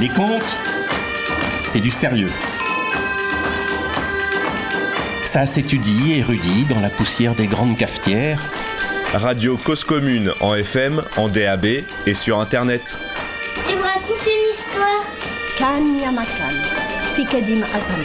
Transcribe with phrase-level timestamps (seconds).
[0.00, 0.56] Les contes,
[1.66, 2.30] c'est du sérieux.
[5.24, 8.40] Ça s'étudie et érudit dans la poussière des grandes cafetières.
[9.12, 11.66] Radio Cause Commune en FM, en DAB
[12.06, 12.98] et sur Internet.
[13.68, 15.04] Tu me racontes une histoire
[15.58, 16.56] Kan Yamakan,
[17.14, 18.00] Fikedim Azam.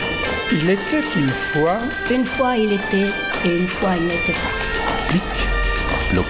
[0.52, 1.80] Il était une fois,
[2.12, 3.08] Une fois il était
[3.46, 5.16] et une fois il n'était pas.
[6.14, 6.26] L'eau.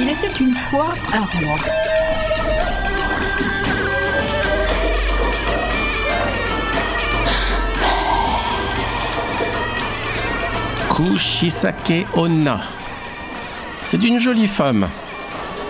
[0.00, 1.58] Il était une fois un roi.
[10.96, 12.58] Kushisake Onna.
[13.82, 14.88] C'est une jolie femme.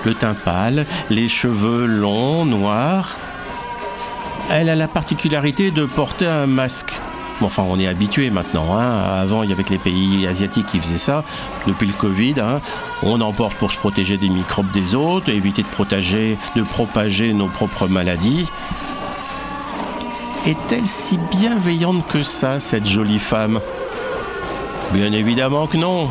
[0.05, 3.17] Le teint pâle, les cheveux longs, noirs.
[4.53, 7.01] Elle a la particularité de porter un masque.
[7.41, 8.79] Bon, enfin, on est habitué maintenant.
[8.79, 9.19] hein.
[9.21, 11.25] Avant, il y avait les pays asiatiques qui faisaient ça.
[11.67, 12.61] Depuis le Covid, hein,
[13.03, 17.89] on en porte pour se protéger des microbes des autres, éviter de propager nos propres
[17.89, 18.49] maladies.
[20.47, 23.59] Est-elle si bienveillante que ça, cette jolie femme?
[24.93, 26.09] Bien évidemment que non.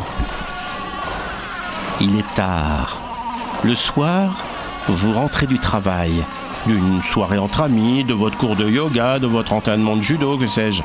[2.02, 3.00] Il est tard.
[3.64, 4.44] Le soir,
[4.90, 6.26] vous rentrez du travail,
[6.68, 10.48] d'une soirée entre amis, de votre cours de yoga, de votre entraînement de judo, que
[10.48, 10.84] sais-je.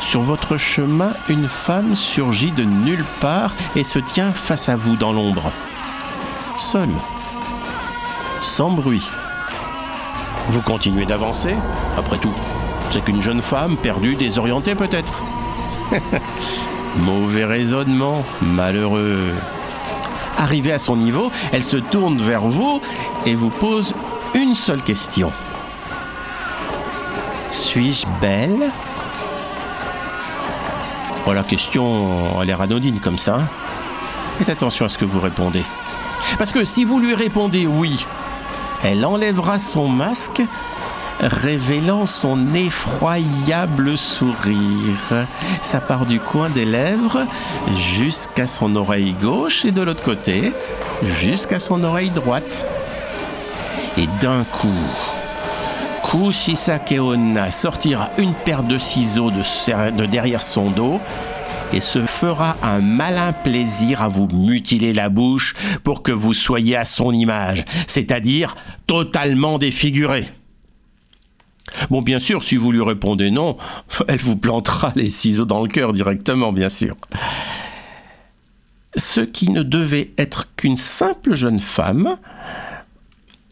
[0.00, 4.96] Sur votre chemin, une femme surgit de nulle part et se tient face à vous
[4.96, 5.52] dans l'ombre.
[6.56, 6.94] Seule.
[8.42, 9.08] Sans bruit.
[10.48, 11.54] Vous continuez d'avancer,
[11.96, 12.34] après tout.
[12.90, 15.22] C'est qu'une jeune femme perdue, désorientée peut-être.
[16.96, 19.32] Mauvais raisonnement, malheureux.
[20.38, 22.80] Arrivée à son niveau, elle se tourne vers vous
[23.26, 23.94] et vous pose
[24.34, 25.32] une seule question.
[27.50, 28.70] Suis-je belle?
[31.26, 33.36] Oh, la question a l'air anodine comme ça.
[33.36, 33.48] hein.
[34.38, 35.62] Faites attention à ce que vous répondez.
[36.38, 38.06] Parce que si vous lui répondez oui,
[38.82, 40.42] elle enlèvera son masque,
[41.22, 45.26] révélant son effroyable sourire.
[45.60, 47.26] Ça part du coin des lèvres
[47.96, 50.52] jusqu'à son oreille gauche et de l'autre côté
[51.20, 52.66] jusqu'à son oreille droite.
[53.96, 54.68] Et d'un coup,
[56.02, 61.00] Kushisake Onna sortira une paire de ciseaux de, de derrière son dos
[61.72, 66.76] et se fera un malin plaisir à vous mutiler la bouche pour que vous soyez
[66.76, 68.56] à son image, c'est-à-dire
[68.86, 70.26] totalement défiguré.
[71.90, 73.56] Bon, bien sûr, si vous lui répondez non,
[74.08, 76.96] elle vous plantera les ciseaux dans le cœur directement, bien sûr.
[78.96, 82.16] Ce qui ne devait être qu'une simple jeune femme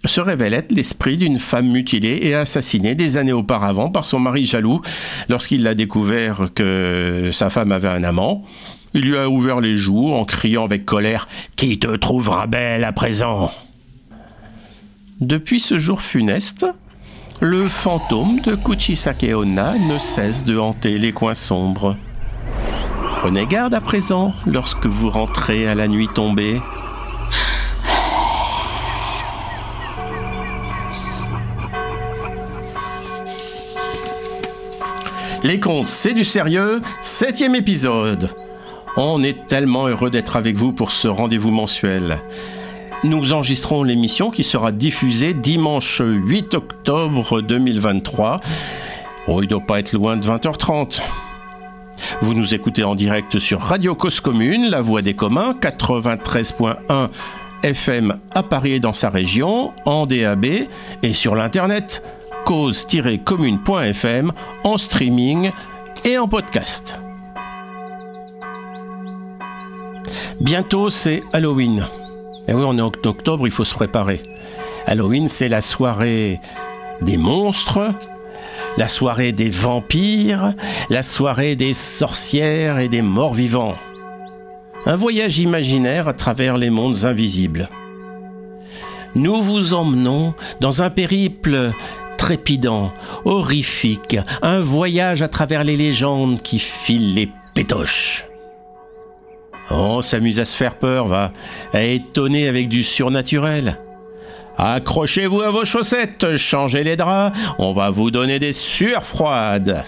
[0.05, 4.45] se révèle être l'esprit d'une femme mutilée et assassinée des années auparavant par son mari
[4.45, 4.81] jaloux
[5.29, 8.45] lorsqu'il a découvert que sa femme avait un amant.
[8.95, 12.93] Il lui a ouvert les joues en criant avec colère Qui te trouvera belle à
[12.93, 13.53] présent?
[15.21, 16.67] Depuis ce jour funeste,
[17.41, 21.97] le fantôme de Kuchisake Onna ne cesse de hanter les coins sombres.
[23.21, 26.61] Prenez garde à présent lorsque vous rentrez à la nuit tombée.
[35.45, 38.31] Les contes, c'est du sérieux, septième épisode.
[38.97, 42.19] On est tellement heureux d'être avec vous pour ce rendez-vous mensuel.
[43.05, 48.41] Nous enregistrons l'émission qui sera diffusée dimanche 8 octobre 2023.
[49.29, 51.01] Oh, il doit pas être loin de 20h30.
[52.23, 57.09] Vous nous écoutez en direct sur Radio Cause Commune, la voix des communs, 93.1
[57.63, 60.47] FM à Paris et dans sa région, en DAB
[61.03, 62.03] et sur l'internet
[62.47, 64.33] cause-commune.fm
[64.65, 65.51] en streaming
[66.05, 66.99] et en podcast.
[70.41, 71.85] Bientôt c'est Halloween.
[72.49, 74.23] Et oui, on est en octobre, il faut se préparer.
[74.87, 76.41] Halloween, c'est la soirée
[77.03, 77.93] des monstres,
[78.79, 80.55] la soirée des vampires,
[80.89, 83.77] la soirée des sorcières et des morts vivants.
[84.87, 87.69] Un voyage imaginaire à travers les mondes invisibles.
[89.15, 91.73] Nous vous emmenons dans un périple
[92.17, 92.93] trépidant,
[93.25, 98.28] horrifique, un voyage à travers les légendes qui filent les pétoches.
[99.71, 101.33] On s'amuse à se faire peur, va,
[101.73, 103.79] à étonner avec du surnaturel.
[104.57, 109.85] Accrochez-vous à vos chaussettes, changez les draps, on va vous donner des sueurs froides.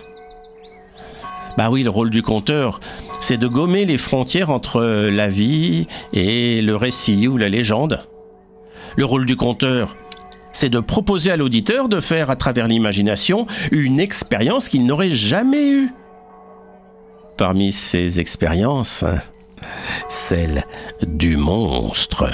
[1.58, 2.78] Bah oui, le rôle du conteur,
[3.18, 8.06] c'est de gommer les frontières entre la vie et le récit ou la légende.
[8.96, 9.96] Le rôle du conteur,
[10.52, 15.70] c'est de proposer à l'auditeur de faire à travers l'imagination une expérience qu'il n'aurait jamais
[15.70, 15.90] eue.
[17.36, 19.04] Parmi ces expériences,
[20.08, 20.64] celle
[21.06, 22.26] du monstre.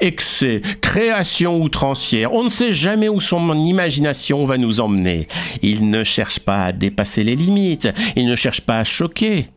[0.00, 2.32] excès, création outrancière.
[2.32, 5.28] On ne sait jamais où son imagination va nous emmener.
[5.62, 9.48] Il ne cherche pas à dépasser les limites, il ne cherche pas à choquer.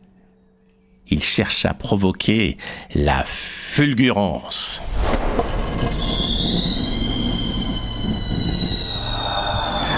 [1.12, 2.58] Il cherche à provoquer
[2.94, 4.80] la fulgurance.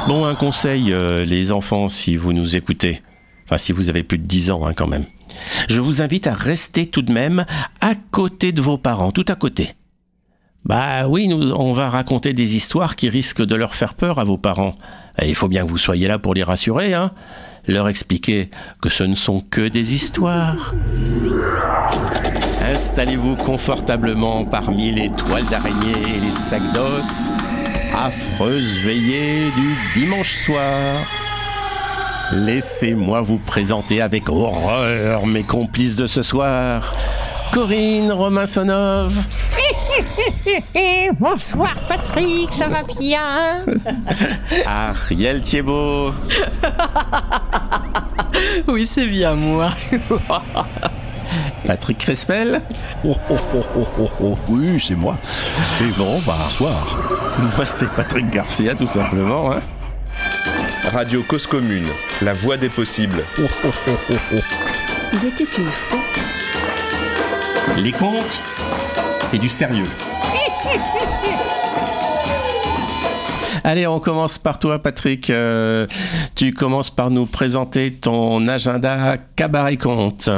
[0.08, 3.02] Bon, un conseil, euh, les enfants, si vous nous écoutez.
[3.46, 5.06] Enfin, si vous avez plus de 10 ans, hein, quand même.
[5.68, 7.46] Je vous invite à rester tout de même
[7.80, 9.72] à côté de vos parents, tout à côté.
[10.64, 14.24] Bah oui, nous, on va raconter des histoires qui risquent de leur faire peur à
[14.24, 14.76] vos parents.
[15.22, 17.12] Il faut bien que vous soyez là pour les rassurer, hein.
[17.68, 18.50] Leur expliquer
[18.82, 20.74] que ce ne sont que des histoires.
[22.62, 27.32] Installez-vous confortablement parmi les toiles d'araignée et les sacs d'os.
[27.96, 30.96] Affreuse veillée du dimanche soir.
[32.34, 36.94] Laissez-moi vous présenter avec horreur mes complices de ce soir.
[37.52, 39.14] Corinne Romansonov,
[41.20, 43.60] Bonsoir Patrick, ça va bien?
[44.66, 46.14] Ariel Thiebaud,
[48.70, 49.68] Oui, c'est bien moi.
[51.68, 52.62] Patrick Crespel.
[53.04, 54.38] Oh, oh, oh, oh, oh, oh.
[54.48, 55.18] Oui, c'est moi.
[55.82, 56.98] Et bon, bah, soir.
[57.38, 59.52] Moi, c'est Patrick Garcia, tout simplement.
[59.52, 59.60] hein.
[60.90, 61.86] Radio Cause Commune,
[62.22, 63.24] la voix des possibles.
[63.38, 63.46] Il
[65.28, 66.00] était une fois.
[67.78, 68.42] Les contes,
[69.24, 69.86] c'est du sérieux.
[73.64, 75.30] Allez, on commence par toi, Patrick.
[75.30, 75.86] Euh,
[76.36, 80.32] tu commences par nous présenter ton agenda cabaret conte.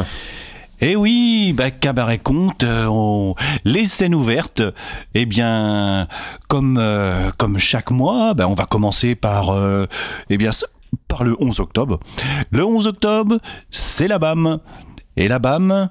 [0.86, 3.34] Eh oui, bah, cabaret conte, euh,
[3.64, 4.62] les scènes ouvertes.
[5.14, 6.10] Eh bien,
[6.50, 9.86] comme, euh, comme chaque mois, bah, on va commencer par, euh,
[10.30, 10.52] eh bien,
[11.08, 12.02] par le 11 octobre.
[12.52, 13.40] Le 11 octobre,
[13.72, 14.60] c'est la BAM.
[15.16, 15.90] Et la BAM,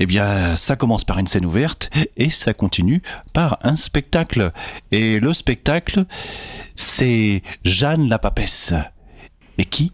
[0.00, 3.02] eh bien, ça commence par une scène ouverte et ça continue
[3.32, 4.50] par un spectacle.
[4.90, 6.04] Et le spectacle,
[6.74, 8.74] c'est Jeanne la Papesse.
[9.56, 9.92] Et qui?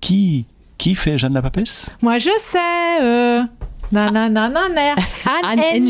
[0.00, 0.46] Qui?
[0.78, 3.02] Qui fait Jeanne la Papesse Moi je sais.
[3.02, 3.42] Euh...
[5.44, 5.86] Anne.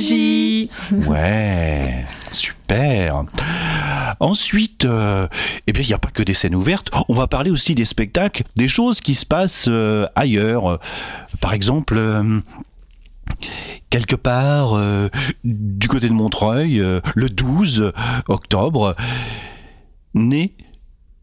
[1.06, 3.24] Ouais, super.
[4.20, 5.28] Ensuite, euh,
[5.66, 6.90] eh bien, il n'y a pas que des scènes ouvertes.
[7.08, 10.78] On va parler aussi des spectacles, des choses qui se passent euh, ailleurs.
[11.40, 12.40] Par exemple, euh,
[13.90, 15.08] quelque part euh,
[15.44, 17.92] du côté de Montreuil, euh, le 12
[18.28, 18.94] octobre,
[20.14, 20.54] né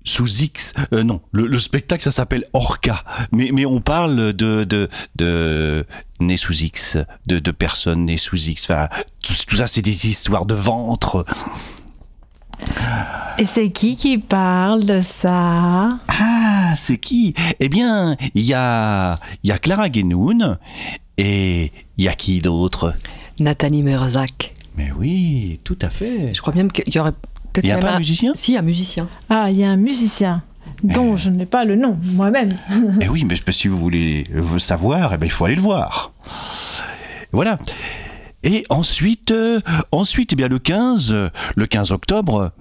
[0.03, 0.73] sous X.
[0.91, 3.03] Euh, non, le, le spectacle, ça s'appelle Orca.
[3.31, 5.85] Mais, mais on parle de, de, de
[6.19, 6.97] né sous X,
[7.27, 8.69] de, de personnes nées sous X.
[8.69, 8.89] Enfin,
[9.21, 11.25] tout, tout ça, c'est des histoires de ventre.
[13.37, 15.99] Et c'est qui qui parle de ça?
[16.07, 17.33] Ah, c'est qui?
[17.59, 20.57] Eh bien, il y a, il y a Clara Guénoun
[21.17, 22.93] et il y a qui d'autre?
[23.39, 24.53] Nathalie Merzak.
[24.77, 26.33] Mais oui, tout à fait.
[26.33, 27.13] Je crois même qu'il y aurait
[27.61, 28.31] Il n'y a pas un musicien?
[28.35, 29.07] Si, un musicien.
[29.29, 30.43] Ah, il y a un musicien
[30.83, 32.57] dont je n'ai pas le nom moi-même.
[33.01, 36.11] Eh oui, mais si vous voulez le savoir, eh ben, il faut aller le voir.
[37.31, 37.57] Voilà.
[38.43, 39.61] Et ensuite, euh,
[39.91, 42.51] ensuite eh bien, le 15, euh, le 15 octobre,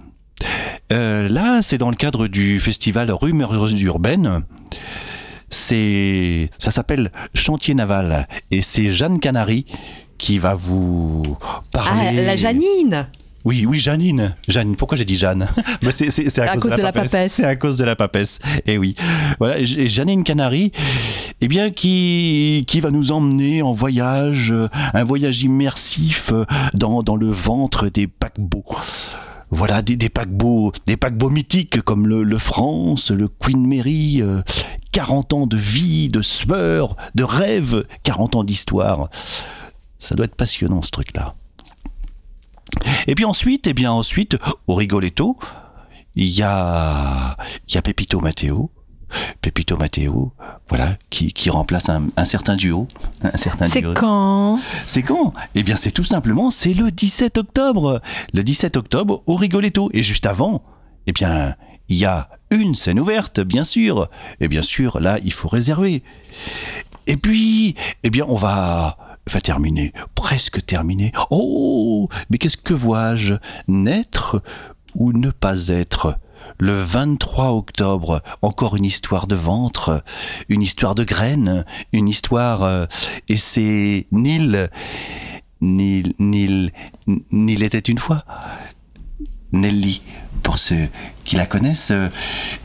[0.91, 4.43] euh, là, c'est dans le cadre du festival Rumeurs urbaines.
[5.49, 9.65] C'est, ça s'appelle Chantier Naval et c'est Jeanne Canary
[10.17, 12.23] qui va vous Ah, parler.
[12.25, 13.07] la Janine
[13.45, 14.35] Oui, oui, Janine.
[14.47, 15.47] Janine, pourquoi j'ai dit Jeanne
[15.81, 17.33] Mais c'est, c'est- c'est à, cause, de la, papesse.
[17.33, 18.39] C'est à cause de la papesse.
[18.65, 18.95] Et oui.
[19.37, 20.71] Voilà, et Janine Canary,
[21.41, 27.03] eh bien, qui, qui va nous emmener en voyage, euh, un voyage immersif euh, dans,
[27.03, 28.63] dans le ventre des paquebots.
[29.51, 34.41] Voilà, des, des paquebots, des paquebots mythiques comme le, le France, le Queen Mary, euh,
[34.93, 39.09] 40 ans de vie, de sueur, de rêve, 40 ans d'histoire.
[39.99, 41.35] Ça doit être passionnant ce truc-là.
[43.07, 44.37] Et puis ensuite, eh bien ensuite,
[44.67, 45.37] au Rigoletto,
[46.15, 47.37] il y a,
[47.67, 48.71] il y a Pepito Matteo.
[49.41, 50.33] Pepito Matteo,
[50.69, 52.87] voilà, qui, qui remplace un, un certain duo.
[53.21, 53.93] Un certain C'est duo.
[53.93, 54.59] quand?
[54.87, 55.33] C'est quand?
[55.53, 58.01] Eh bien, c'est tout simplement, c'est le 17 octobre.
[58.33, 59.89] Le 17 octobre au Rigoletto.
[59.93, 60.63] Et juste avant,
[61.05, 61.55] eh bien,
[61.89, 64.09] il y a une scène ouverte, bien sûr.
[64.39, 66.01] Et bien sûr, là, il faut réserver.
[67.05, 68.97] Et puis, eh bien, on va,
[69.29, 71.11] va terminer, presque terminer.
[71.29, 73.35] Oh, mais qu'est-ce que vois-je
[73.67, 74.41] Naître
[74.95, 76.17] ou ne pas être?
[76.59, 80.03] Le 23 octobre, encore une histoire de ventre,
[80.49, 82.63] une histoire de graines, une histoire...
[82.63, 82.85] euh,
[83.29, 84.69] et c'est Nil...
[85.61, 86.13] Nil...
[86.19, 86.71] Nil...
[87.31, 88.17] Nil était une fois
[89.53, 90.01] Nelly,
[90.41, 90.89] pour ceux
[91.23, 92.09] qui la connaissent, euh,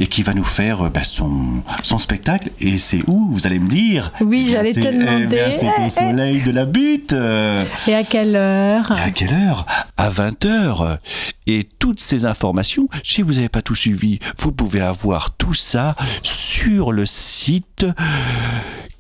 [0.00, 2.50] et qui va nous faire euh, bah, son, son spectacle.
[2.60, 4.10] Et c'est où, vous allez me dire?
[4.20, 5.52] Oui, Eh j'allais te eh demander.
[5.52, 7.12] C'est au soleil de la butte.
[7.12, 7.64] euh.
[7.86, 8.92] Et à quelle heure?
[8.98, 9.66] Et à quelle heure?
[9.96, 10.98] À 20h.
[11.46, 15.94] Et toutes ces informations, si vous n'avez pas tout suivi, vous pouvez avoir tout ça
[16.22, 17.86] sur le site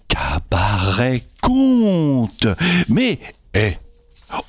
[0.08, 2.46] Cabaret Compte.
[2.88, 3.18] Mais,
[3.54, 3.74] eh,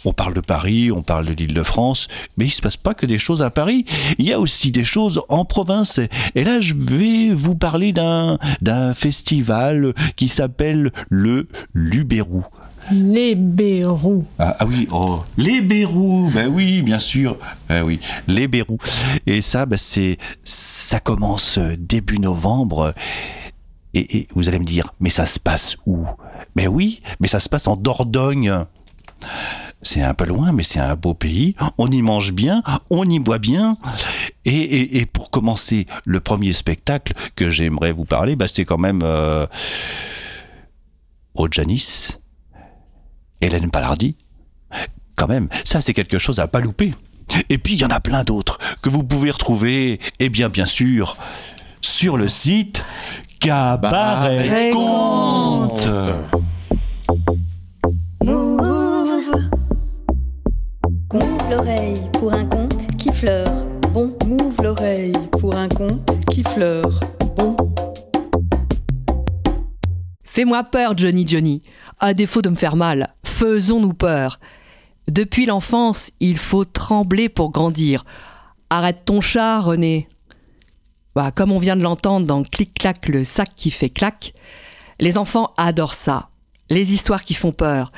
[0.06, 2.08] on parle de Paris, on parle de l'Île-de-France,
[2.38, 3.86] mais il se passe pas que des choses à Paris.
[4.18, 6.00] Il y a aussi des choses en province.
[6.36, 12.44] Et là, je vais vous parler d'un d'un festival qui s'appelle le Lubérou.
[12.92, 14.26] Les Bérous.
[14.40, 18.80] Ah, ah oui, oh, les Bérous, ben oui, bien sûr, Ben oui, les Bérous.
[19.28, 22.96] Et ça, ben c'est, ça commence début novembre.
[23.94, 26.06] Et, et vous allez me dire, mais ça se passe où?
[26.56, 28.66] Mais oui, mais ça se passe en Dordogne.
[29.82, 31.56] C'est un peu loin, mais c'est un beau pays.
[31.78, 33.78] On y mange bien, on y boit bien.
[34.44, 38.78] Et, et- et pour commencer, le premier spectacle que j'aimerais vous parler, ben c'est quand
[38.78, 39.46] même euh,
[41.34, 42.18] au Janis.
[43.42, 44.18] Hélène Palardi.
[45.16, 46.94] Quand même, ça c'est quelque chose à pas louper.
[47.50, 50.66] Et puis il y en a plein d'autres que vous pouvez retrouver, eh bien bien
[50.66, 51.16] sûr,
[51.80, 52.84] sur le site
[53.40, 55.90] Cabaret Compte.
[61.12, 63.66] Mouve l'oreille pour un conte qui fleure.
[63.94, 67.00] Bon, mouve l'oreille pour un conte qui fleure.
[67.36, 67.56] Bon.
[70.24, 71.64] Fais-moi peur, Johnny Johnny.
[72.00, 74.40] À défaut de me faire mal, faisons-nous peur.
[75.08, 78.06] Depuis l'enfance, il faut trembler pour grandir.
[78.70, 80.08] Arrête ton chat, René.
[81.16, 84.36] Bah, comme on vient de l'entendre dans Clic-clac, le sac qui fait clac,
[85.00, 86.30] les enfants adorent ça.
[86.70, 87.92] Les histoires qui font peur.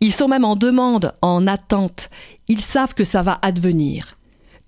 [0.00, 2.08] Ils sont même en demande, en attente.
[2.48, 4.16] Ils savent que ça va advenir.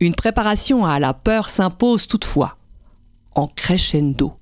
[0.00, 2.56] Une préparation à la peur s'impose toutefois,
[3.34, 4.40] en crescendo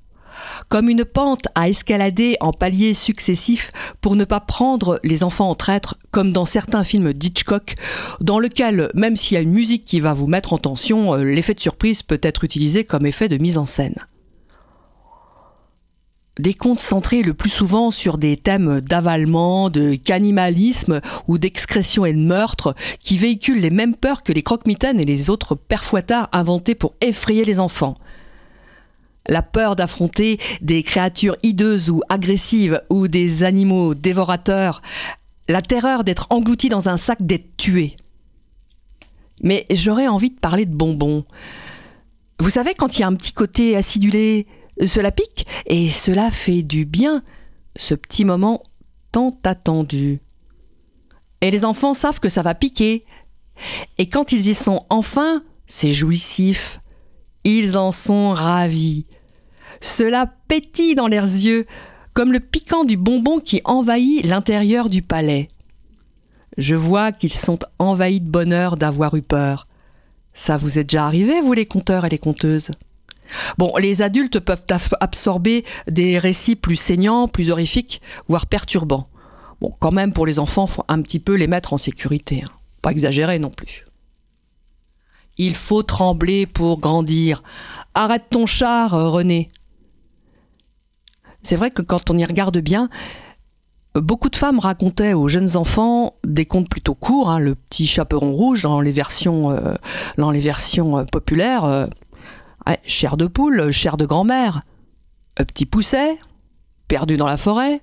[0.68, 5.54] comme une pente à escalader en paliers successifs pour ne pas prendre les enfants en
[5.54, 7.74] traître, comme dans certains films d'Hitchcock,
[8.20, 11.24] dans lequel, même s'il y a une musique qui va vous mettre en tension, euh,
[11.24, 13.96] l'effet de surprise peut être utilisé comme effet de mise en scène.
[16.38, 22.12] Des contes centrés le plus souvent sur des thèmes d'avalement, de cannibalisme ou d'excrétion et
[22.12, 26.28] de meurtre qui véhiculent les mêmes peurs que les croque-mitaines et les autres pères fouettards
[26.32, 27.94] inventés pour effrayer les enfants
[29.28, 34.82] la peur d'affronter des créatures hideuses ou agressives ou des animaux dévorateurs,
[35.48, 37.94] la terreur d'être englouti dans un sac, d'être tué.
[39.42, 41.24] Mais j'aurais envie de parler de bonbons.
[42.40, 44.46] Vous savez, quand il y a un petit côté acidulé,
[44.86, 47.22] cela pique et cela fait du bien,
[47.76, 48.62] ce petit moment
[49.12, 50.20] tant attendu.
[51.40, 53.04] Et les enfants savent que ça va piquer.
[53.98, 56.80] Et quand ils y sont enfin, c'est jouissif.
[57.44, 59.06] Ils en sont ravis.
[59.80, 61.66] Cela pétille dans leurs yeux,
[62.12, 65.48] comme le piquant du bonbon qui envahit l'intérieur du palais.
[66.56, 69.68] Je vois qu'ils sont envahis de bonheur d'avoir eu peur.
[70.32, 72.70] Ça vous est déjà arrivé, vous les conteurs et les conteuses?
[73.56, 74.64] Bon, les adultes peuvent
[75.00, 79.08] absorber des récits plus saignants, plus horrifiques, voire perturbants.
[79.60, 82.42] Bon, quand même, pour les enfants, faut un petit peu les mettre en sécurité.
[82.44, 82.50] Hein.
[82.82, 83.86] Pas exagérer non plus.
[85.36, 87.42] Il faut trembler pour grandir.
[87.94, 89.48] Arrête ton char, René.
[91.42, 92.88] C'est vrai que quand on y regarde bien,
[93.94, 98.32] beaucoup de femmes racontaient aux jeunes enfants des contes plutôt courts, hein, le petit chaperon
[98.32, 99.74] rouge dans les versions, euh,
[100.18, 101.86] euh, populaires, euh,
[102.84, 104.62] chair de poule, chair de grand-mère,
[105.36, 106.18] un petit pousset,
[106.88, 107.80] perdu dans la forêt,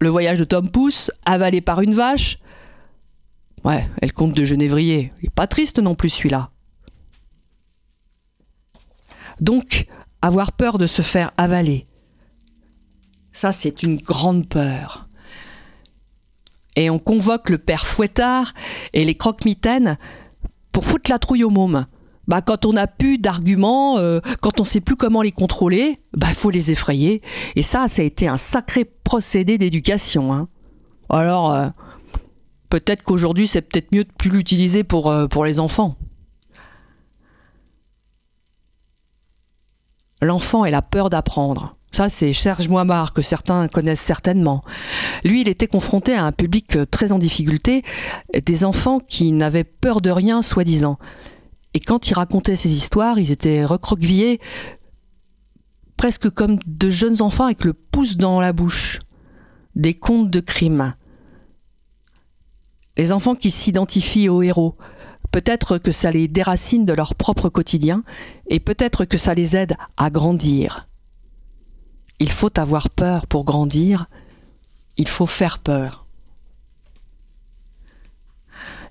[0.00, 2.38] le voyage de Tom Pouce, avalé par une vache.
[3.64, 5.12] Ouais, elle compte de Genévrier.
[5.20, 6.50] Il est pas triste non plus celui-là.
[9.40, 9.86] Donc,
[10.22, 11.86] avoir peur de se faire avaler,
[13.32, 15.08] ça c'est une grande peur.
[16.76, 18.54] Et on convoque le père Fouettard
[18.92, 19.98] et les croque-mitaines
[20.70, 21.86] pour foutre la trouille au môme.
[22.28, 26.26] Bah, quand on n'a plus d'arguments, euh, quand on sait plus comment les contrôler, bah
[26.28, 27.22] faut les effrayer.
[27.56, 30.32] Et ça, ça a été un sacré procédé d'éducation.
[30.34, 30.48] Hein.
[31.08, 31.68] Alors, euh,
[32.68, 35.96] peut-être qu'aujourd'hui, c'est peut-être mieux de plus l'utiliser pour, euh, pour les enfants.
[40.20, 41.76] L'enfant et la peur d'apprendre.
[41.92, 44.62] Ça, c'est Serge Moimard, que certains connaissent certainement.
[45.24, 47.82] Lui, il était confronté à un public très en difficulté,
[48.44, 50.98] des enfants qui n'avaient peur de rien, soi-disant.
[51.78, 54.40] Et quand il racontait ces histoires, ils étaient recroquevillés,
[55.96, 58.98] presque comme de jeunes enfants avec le pouce dans la bouche.
[59.76, 60.96] Des contes de crimes.
[62.96, 64.76] Les enfants qui s'identifient aux héros,
[65.30, 68.02] Peut-être que ça les déracine de leur propre quotidien
[68.48, 70.88] et peut-être que ça les aide à grandir.
[72.18, 74.06] Il faut avoir peur pour grandir,
[74.96, 76.06] il faut faire peur.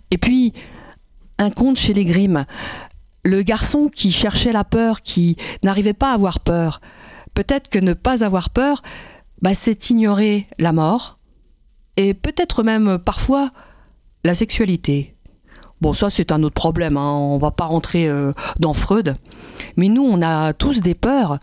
[0.10, 0.54] Et puis,
[1.40, 2.46] un conte chez les Grimm,
[3.24, 6.82] le garçon qui cherchait la peur, qui n'arrivait pas à avoir peur.
[7.34, 8.82] Peut-être que ne pas avoir peur,
[9.42, 11.18] bah, c'est ignorer la mort,
[11.96, 13.52] et peut-être même parfois
[14.24, 15.16] la sexualité.
[15.80, 17.12] Bon, ça c'est un autre problème, hein.
[17.12, 19.16] on va pas rentrer euh, dans Freud.
[19.76, 21.38] Mais nous, on a tous des peurs.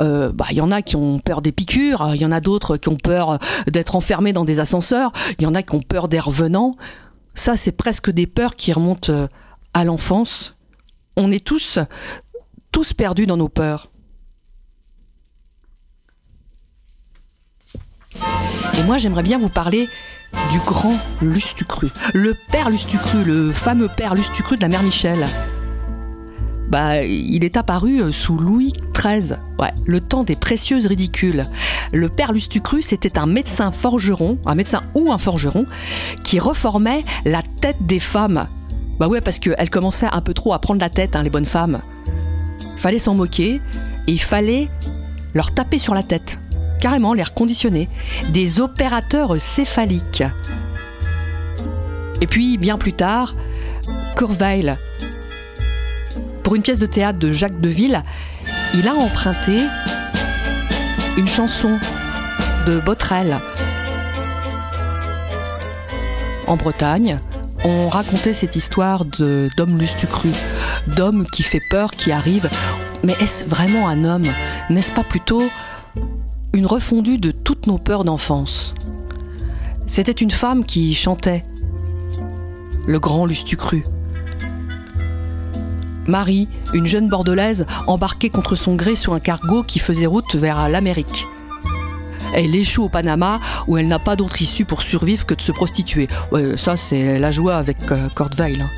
[0.00, 2.40] Euh, bah, il y en a qui ont peur des piqûres, il y en a
[2.40, 3.38] d'autres qui ont peur
[3.68, 6.72] d'être enfermés dans des ascenseurs, il y en a qui ont peur des revenants.
[7.36, 9.28] Ça, c'est presque des peurs qui remontent euh,
[9.74, 10.56] à l'enfance.
[11.16, 11.78] On est tous,
[12.72, 13.90] tous perdus dans nos peurs.
[18.74, 19.88] Et moi, j'aimerais bien vous parler
[20.50, 21.90] du grand Lustucru.
[22.14, 25.28] Le père Lustucru, le fameux père Lustucru de la mère Michel.
[26.68, 29.36] Bah, il est apparu euh, sous Louis XIII,
[29.86, 31.46] le temps des précieuses ridicules.
[31.92, 35.64] Le père Lustucru, c'était un médecin forgeron, un médecin ou un forgeron,
[36.24, 38.48] qui reformait la tête des femmes.
[38.98, 41.44] Bah ouais, parce qu'elles commençaient un peu trop à prendre la tête, hein, les bonnes
[41.44, 41.80] femmes.
[42.74, 43.60] Il fallait s'en moquer
[44.06, 44.68] et il fallait
[45.34, 46.38] leur taper sur la tête
[46.78, 47.88] carrément l'air conditionné,
[48.32, 50.24] des opérateurs céphaliques.
[52.20, 53.34] Et puis, bien plus tard,
[54.16, 54.76] Courveil.
[56.46, 58.04] Pour une pièce de théâtre de Jacques Deville,
[58.72, 59.66] il a emprunté
[61.16, 61.80] une chanson
[62.68, 63.40] de Botrel.
[66.46, 67.18] En Bretagne,
[67.64, 70.30] on racontait cette histoire d'homme lustucru,
[70.86, 72.48] d'homme qui fait peur, qui arrive.
[73.02, 74.28] Mais est-ce vraiment un homme?
[74.70, 75.42] N'est-ce pas plutôt
[76.52, 78.72] une refondue de toutes nos peurs d'enfance?
[79.88, 81.44] C'était une femme qui chantait
[82.86, 83.82] le grand Lustucru.
[86.08, 90.68] Marie, une jeune bordelaise embarquée contre son gré sur un cargo qui faisait route vers
[90.68, 91.26] l'Amérique.
[92.34, 95.52] Elle échoue au Panama où elle n'a pas d'autre issue pour survivre que de se
[95.52, 96.08] prostituer.
[96.56, 98.70] ça, c'est la joie avec euh, hein.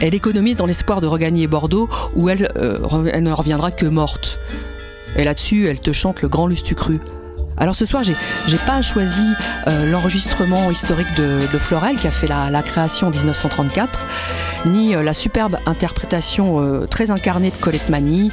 [0.00, 4.38] Elle économise dans l'espoir de regagner Bordeaux où elle, euh, elle ne reviendra que morte.
[5.16, 7.00] Et là-dessus, elle te chante le grand Lustucru.
[7.60, 9.34] Alors ce soir, j'ai pas choisi
[9.66, 14.06] euh, l'enregistrement historique de, Florel qui a fait la, création en 1934,
[14.66, 18.30] ni euh, la superbe interprétation euh, très incarnée de Colette Mani,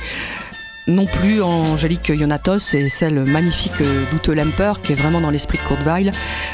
[0.88, 5.64] non plus Angélique Yonatos et celle magnifique d'Ute Lemper qui est vraiment dans l'esprit de
[5.64, 6.12] Courteveil.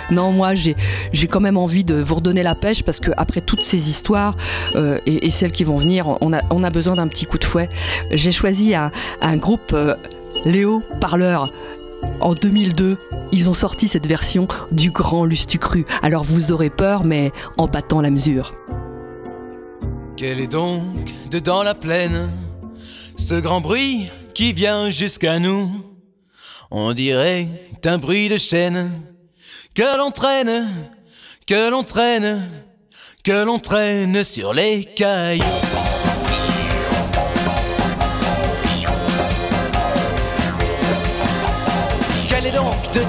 [0.09, 0.75] Non, moi j'ai
[1.27, 4.37] quand même envie de vous redonner la pêche parce qu'après toutes ces histoires
[5.05, 7.69] et, celles qui vont venir, on a, on besoin d'un petit coup de fouet.
[8.11, 9.75] J'ai choisi un, un groupe
[10.45, 11.51] Léo Parleur.
[12.21, 12.97] En 2002,
[13.31, 15.85] ils ont sorti cette version du grand Lustucru.
[16.01, 18.53] Alors vous aurez peur, mais en battant la mesure.
[20.21, 22.29] Quel est donc dedans la plaine
[23.17, 25.71] ce grand bruit qui vient jusqu'à nous
[26.69, 27.47] On dirait
[27.85, 28.91] un bruit de chaîne
[29.73, 30.69] que l'on traîne,
[31.47, 32.51] que l'on traîne,
[33.23, 35.43] que l'on traîne sur les cailloux.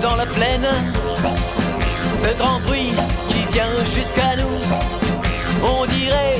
[0.01, 0.67] dans la plaine.
[2.09, 2.95] Ce grand bruit
[3.29, 4.59] qui vient jusqu'à nous,
[5.63, 6.39] on dirait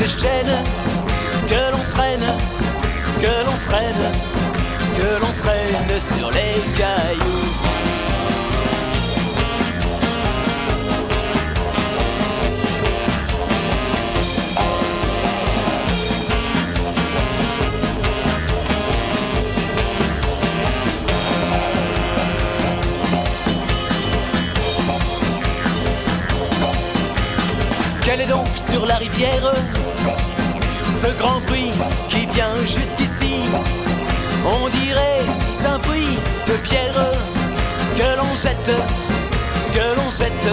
[0.00, 2.20] que l'on traîne,
[3.20, 3.94] que l'on traîne,
[4.96, 7.50] que l'on traîne sur les cailloux.
[28.02, 29.52] Quel est donc sur la rivière
[31.02, 31.72] ce grand bruit
[32.08, 33.34] qui vient jusqu'ici.
[34.44, 35.24] On dirait
[35.72, 37.04] un bruit de pierre
[37.96, 38.72] que l'on jette,
[39.74, 40.48] que l'on jette,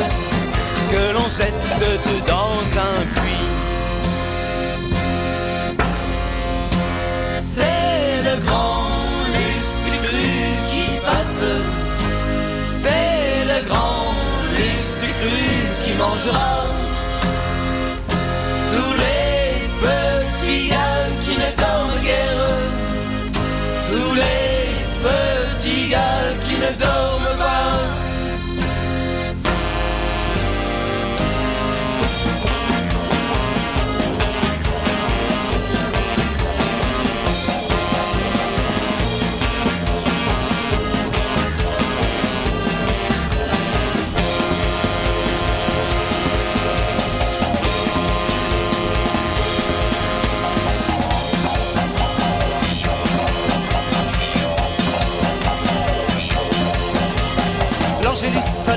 [0.92, 1.80] que l'on jette
[2.26, 3.50] dans un puits.
[7.56, 8.88] C'est le grand
[9.38, 9.96] lustre
[10.70, 11.44] qui passe,
[12.82, 14.14] c'est le grand
[14.58, 15.08] lustre
[15.84, 16.77] qui mangera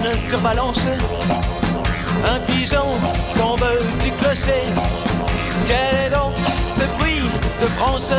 [0.03, 0.77] Jeanne sur Balanche,
[2.25, 2.87] un pigeon
[3.37, 3.65] tombe
[4.03, 4.63] du clocher.
[5.67, 6.35] Quel est donc
[6.67, 7.21] ce bruit
[7.61, 8.11] de branche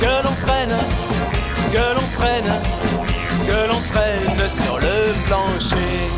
[0.00, 0.76] que l'on traîne,
[1.72, 2.52] que l'on traîne,
[3.46, 6.10] que l'on traîne sur le plancher?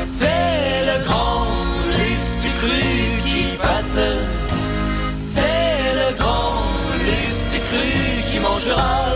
[0.00, 1.46] C'est le grand
[1.92, 2.80] lys du cru
[3.24, 4.06] qui passe.
[5.34, 6.62] C'est le grand
[7.04, 9.15] lys du cru qui mangera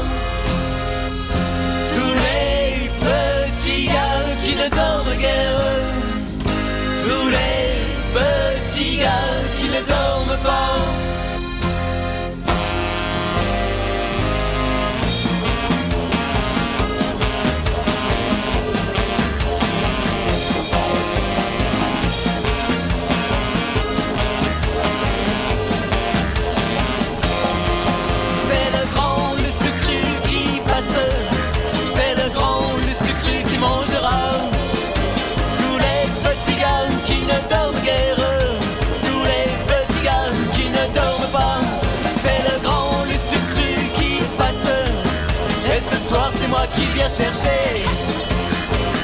[10.30, 10.79] ne dorment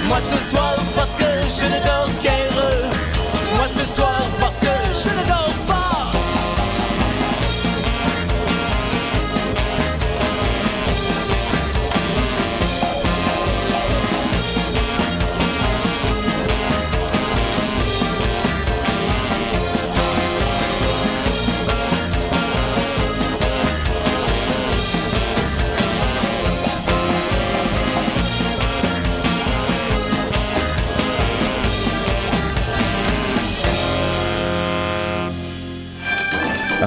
[0.06, 2.52] Moi ce soir, parce que je ne dors guère.
[3.56, 4.45] Moi ce soir, parce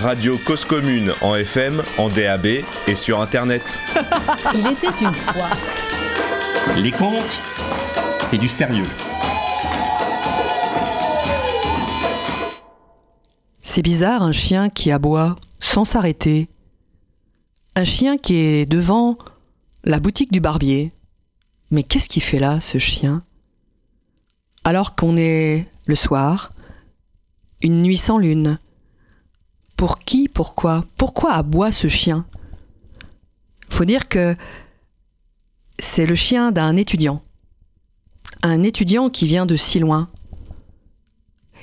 [0.10, 2.48] Radio Cause Commune en FM, en DAB
[2.88, 3.78] et sur Internet.
[4.56, 5.50] Il était une fois.
[6.78, 7.40] Les contes,
[8.24, 8.88] c'est du sérieux.
[13.62, 16.50] C'est bizarre, un chien qui aboie sans s'arrêter.
[17.76, 19.16] Un chien qui est devant
[19.84, 20.92] la boutique du barbier.
[21.70, 23.22] Mais qu'est-ce qu'il fait là, ce chien?
[24.64, 26.50] Alors qu'on est le soir,
[27.62, 28.58] une nuit sans lune.
[29.80, 32.26] Pour qui Pourquoi Pourquoi aboie ce chien?
[33.70, 34.36] Faut dire que
[35.80, 37.24] c'est le chien d'un étudiant.
[38.44, 40.10] Un étudiant qui vient de si loin.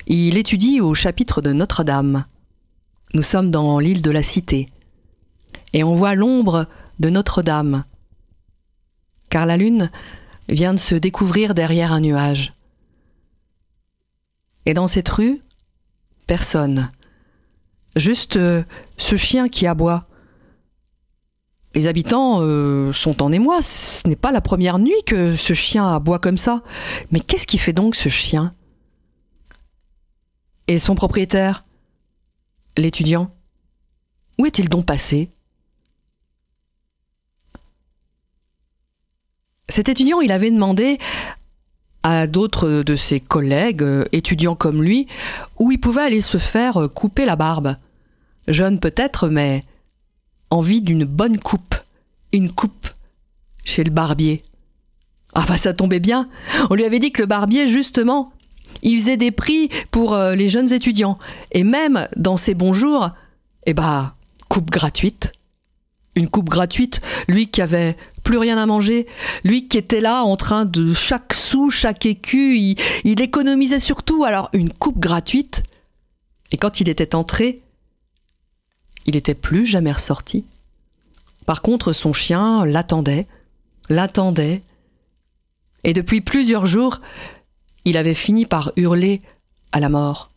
[0.07, 2.25] Il étudie au chapitre de Notre-Dame.
[3.13, 4.65] Nous sommes dans l'île de la Cité.
[5.73, 6.65] Et on voit l'ombre
[6.99, 7.83] de Notre-Dame.
[9.29, 9.91] Car la lune
[10.49, 12.55] vient de se découvrir derrière un nuage.
[14.65, 15.39] Et dans cette rue,
[16.25, 16.89] personne.
[17.95, 18.63] Juste euh,
[18.97, 20.07] ce chien qui aboie.
[21.73, 23.61] Les habitants euh, sont en émoi.
[23.61, 26.63] Ce n'est pas la première nuit que ce chien aboie comme ça.
[27.11, 28.53] Mais qu'est-ce qui fait donc ce chien?
[30.67, 31.65] Et son propriétaire?
[32.77, 33.31] L'étudiant?
[34.37, 35.29] Où est-il donc passé?
[39.69, 40.97] Cet étudiant, il avait demandé
[42.03, 45.07] à d'autres de ses collègues, euh, étudiants comme lui,
[45.59, 47.75] où il pouvait aller se faire euh, couper la barbe.
[48.47, 49.65] Jeune peut-être, mais
[50.49, 51.75] envie d'une bonne coupe.
[52.33, 52.87] Une coupe
[53.63, 54.41] chez le barbier.
[55.33, 56.29] Ah bah ça tombait bien.
[56.69, 58.31] On lui avait dit que le barbier, justement,
[58.81, 61.17] il faisait des prix pour euh, les jeunes étudiants.
[61.51, 63.09] Et même dans ses bons jours,
[63.65, 64.15] eh bah,
[64.49, 65.33] coupe gratuite.
[66.17, 69.05] Une coupe gratuite, lui qui avait plus rien à manger,
[69.43, 74.25] lui qui était là en train de chaque sou, chaque écu, il, il économisait surtout,
[74.25, 75.61] alors une coupe gratuite.
[76.51, 77.61] Et quand il était entré,
[79.05, 80.45] il n'était plus jamais ressorti.
[81.45, 83.27] Par contre, son chien l'attendait,
[83.87, 84.63] l'attendait,
[85.83, 86.99] et depuis plusieurs jours,
[87.85, 89.21] il avait fini par hurler
[89.71, 90.31] à la mort.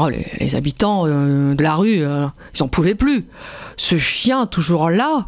[0.00, 3.24] Oh, les, habitants euh, de la rue, euh, ils n'en pouvaient plus.
[3.76, 5.26] Ce chien toujours là.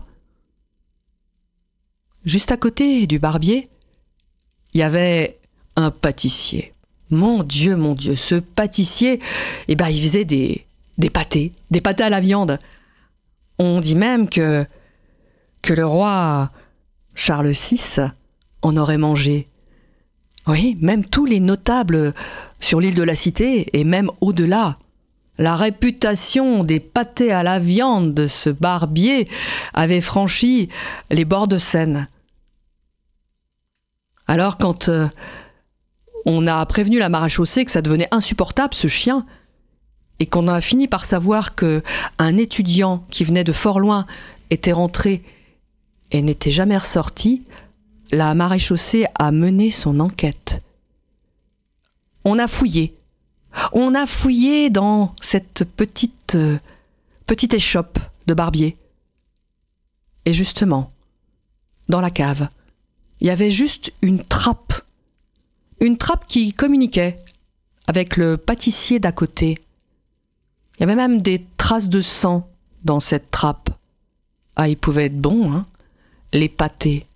[2.24, 3.68] Juste à côté du barbier,
[4.72, 5.38] il y avait
[5.74, 6.72] un pâtissier.
[7.10, 9.18] Mon Dieu, mon Dieu, ce pâtissier,
[9.66, 10.64] eh ben, il faisait des,
[10.98, 12.60] des pâtés, des pâtés à la viande.
[13.58, 14.64] On dit même que
[15.68, 16.52] le roi
[17.16, 18.02] Charles VI
[18.62, 19.48] en aurait mangé.
[20.50, 22.12] Oui, même tous les notables
[22.58, 24.78] sur l'île de la Cité et même au-delà.
[25.38, 29.28] La réputation des pâtés à la viande de ce barbier
[29.74, 30.68] avait franchi
[31.08, 32.08] les bords de Seine.
[34.26, 35.06] Alors quand euh,
[36.26, 39.26] on a prévenu la maréchaussée que ça devenait insupportable ce chien,
[40.18, 41.80] et qu'on a fini par savoir que
[42.18, 44.04] un étudiant qui venait de fort loin
[44.50, 45.22] était rentré
[46.10, 47.44] et n'était jamais ressorti,
[48.12, 50.62] la maréchaussée a mené son enquête.
[52.24, 52.94] On a fouillé.
[53.72, 56.58] On a fouillé dans cette petite euh,
[57.26, 58.76] petite échoppe de barbier.
[60.24, 60.92] Et justement,
[61.88, 62.48] dans la cave,
[63.20, 64.72] il y avait juste une trappe.
[65.80, 67.18] Une trappe qui communiquait
[67.86, 69.58] avec le pâtissier d'à côté.
[70.76, 72.48] Il y avait même des traces de sang
[72.84, 73.70] dans cette trappe.
[74.56, 75.66] Ah, il pouvait être bon, hein
[76.32, 77.06] Les pâtés.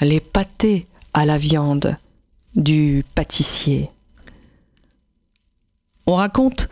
[0.00, 1.96] Les pâtés à la viande
[2.56, 3.90] du pâtissier.
[6.06, 6.68] On raconte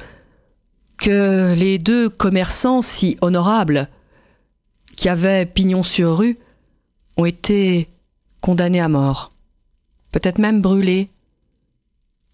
[0.99, 3.89] que les deux commerçants si honorables,
[4.97, 6.39] qui avaient pignon sur rue,
[7.17, 7.89] ont été
[8.41, 9.33] condamnés à mort,
[10.11, 11.09] peut-être même brûlés.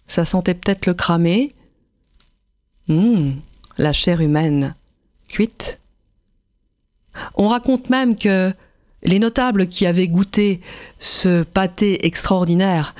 [0.07, 1.55] Ça sentait peut-être le cramé.
[2.89, 3.37] Hum,
[3.77, 4.75] la chair humaine,
[5.29, 5.79] cuite.
[7.35, 8.53] On raconte même que
[9.03, 10.61] les notables qui avaient goûté
[10.99, 12.95] ce pâté extraordinaire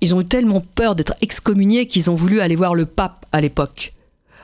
[0.00, 3.40] ils ont eu tellement peur d'être excommuniés qu'ils ont voulu aller voir le pape à
[3.40, 3.92] l'époque.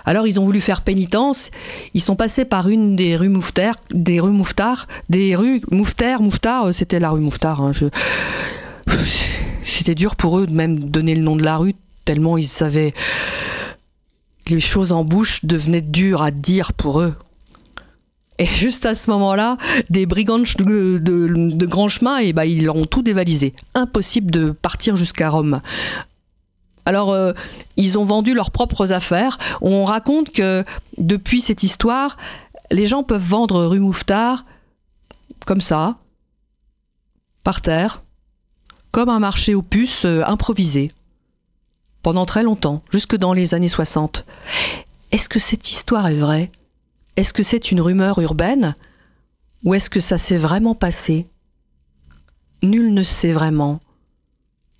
[0.04, 1.50] Alors ils ont voulu faire pénitence,
[1.92, 7.00] ils sont passés par une des rues Mouffetard, des rues Mouffetard, des rues euh, c'était
[7.00, 7.60] la rue Mouffetard.
[7.60, 7.72] Hein,
[9.64, 12.94] c'était dur pour eux de même donner le nom de la rue, tellement ils savaient...
[14.48, 17.16] Les choses en bouche devenaient dures à dire pour eux.
[18.38, 19.56] Et juste à ce moment-là,
[19.88, 23.54] des brigands de, grand chemin, et bah, ils ont tout dévalisé.
[23.74, 25.60] Impossible de partir jusqu'à Rome.
[26.84, 27.32] Alors, euh,
[27.76, 29.38] ils ont vendu leurs propres affaires.
[29.60, 30.64] On raconte que
[30.98, 32.16] depuis cette histoire,
[32.70, 34.44] les gens peuvent vendre rue Mouffetard
[35.46, 35.96] comme ça,
[37.44, 38.02] par terre,
[38.90, 40.90] comme un marché aux puces euh, improvisé,
[42.02, 44.24] pendant très longtemps, jusque dans les années 60.
[45.12, 46.50] Est-ce que cette histoire est vraie?
[47.16, 48.74] Est-ce que c'est une rumeur urbaine
[49.64, 51.26] ou est-ce que ça s'est vraiment passé?
[52.62, 53.80] Nul ne sait vraiment.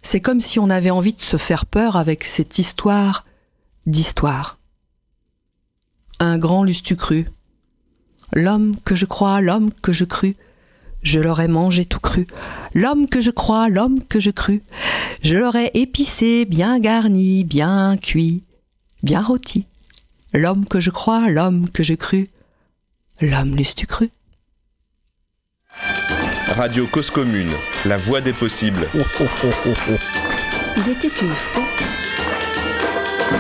[0.03, 3.25] C'est comme si on avait envie de se faire peur avec cette histoire
[3.87, 4.59] d'histoire.
[6.21, 7.29] Un grand lustucru.
[8.33, 10.37] L'homme que je crois, l'homme que je crus.
[11.03, 12.27] Je l'aurais mangé tout cru.
[12.75, 14.61] L'homme que je crois, l'homme que je crus.
[15.23, 18.43] Je l'aurais épicé, bien garni, bien cuit,
[19.03, 19.67] bien rôti.
[20.37, 22.29] L'homme que je crois, l'homme que je crus.
[23.23, 24.11] L'homme l'eus-tu cru?
[26.49, 27.49] Radio Cause Commune,
[27.87, 28.87] la voix des possibles.
[30.77, 31.63] Il était une fois.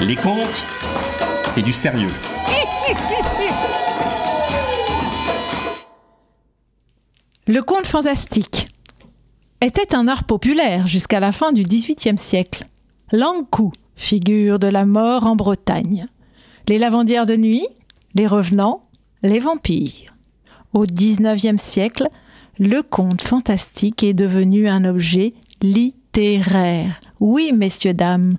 [0.01, 0.65] Les contes,
[1.49, 2.09] c'est du sérieux.
[7.47, 8.69] Le conte fantastique
[9.61, 12.65] était un art populaire jusqu'à la fin du XVIIIe siècle.
[13.13, 16.09] L'Ankou, figure de la mort en Bretagne
[16.69, 17.67] les lavandières de nuit,
[18.15, 18.87] les revenants,
[19.23, 20.15] les vampires.
[20.73, 22.09] Au XIXe siècle,
[22.59, 27.01] le conte fantastique est devenu un objet littéraire.
[27.21, 28.37] Oui, messieurs, dames,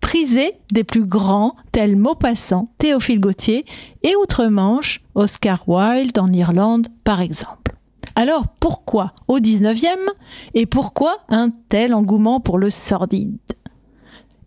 [0.00, 3.64] prisé des plus grands tels Maupassant, Théophile Gautier
[4.02, 7.76] et Outre-Manche, Oscar Wilde en Irlande, par exemple.
[8.14, 9.86] Alors pourquoi au XIXe
[10.54, 13.38] et pourquoi un tel engouement pour le sordide?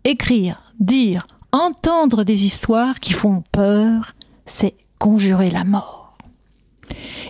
[0.04, 4.14] Écrire, dire, entendre des histoires qui font peur,
[4.46, 6.16] c'est conjurer la mort.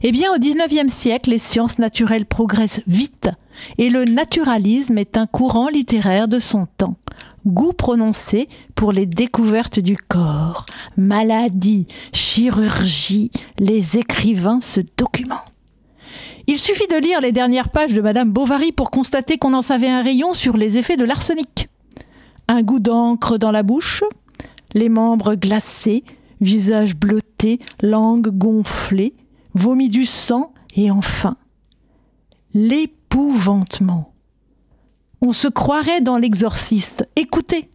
[0.02, 3.30] Eh bien, au XIXe siècle, les sciences naturelles progressent vite
[3.78, 6.96] et le naturalisme est un courant littéraire de son temps.
[7.46, 15.52] Goût prononcé pour les découvertes du corps, maladie, chirurgie, les écrivains se documentent.
[16.46, 19.88] Il suffit de lire les dernières pages de Madame Bovary pour constater qu'on en savait
[19.88, 21.68] un rayon sur les effets de l'arsenic
[22.48, 24.04] un goût d'encre dans la bouche,
[24.74, 26.04] les membres glacés,
[26.40, 29.14] visage bleuté, langue gonflée,
[29.54, 31.36] vomi du sang et enfin
[32.54, 34.12] l'épouvantement.
[35.20, 37.08] On se croirait dans l'exorciste.
[37.16, 37.70] Écoutez.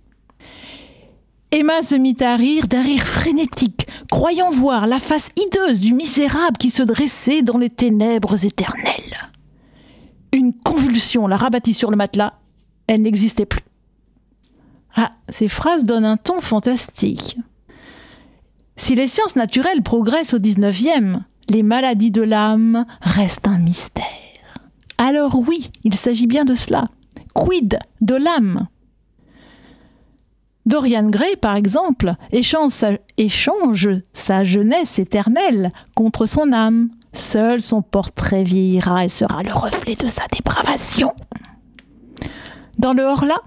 [1.49, 6.57] Emma se mit à rire d'un rire frénétique, croyant voir la face hideuse du misérable
[6.57, 9.31] qui se dressait dans les ténèbres éternelles.
[10.33, 12.33] Une convulsion la rabattit sur le matelas.
[12.87, 13.66] Elle n'existait plus.
[14.97, 17.37] Ah, ces phrases donnent un ton fantastique.
[18.75, 24.03] Si les sciences naturelles progressent au 19e, les maladies de l'âme restent un mystère.
[24.97, 26.87] Alors oui, il s'agit bien de cela.
[27.35, 28.67] Quid de l'âme?
[30.65, 36.89] Dorian Gray, par exemple, échange sa, jeunesse éternelle contre son âme.
[37.13, 41.13] Seul son portrait vieillira et sera le reflet de sa dépravation.
[42.79, 43.41] Dans le Horla,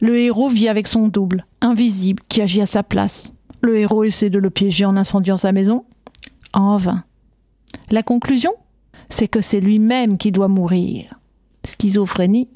[0.00, 3.32] le héros vit avec son double, invisible, qui agit à sa place.
[3.62, 5.84] Le héros essaie de le piéger en incendiant sa maison.
[6.52, 7.04] En vain.
[7.90, 8.52] La conclusion?
[9.08, 11.14] C'est que c'est lui-même qui doit mourir.
[11.64, 12.48] Schizophrénie?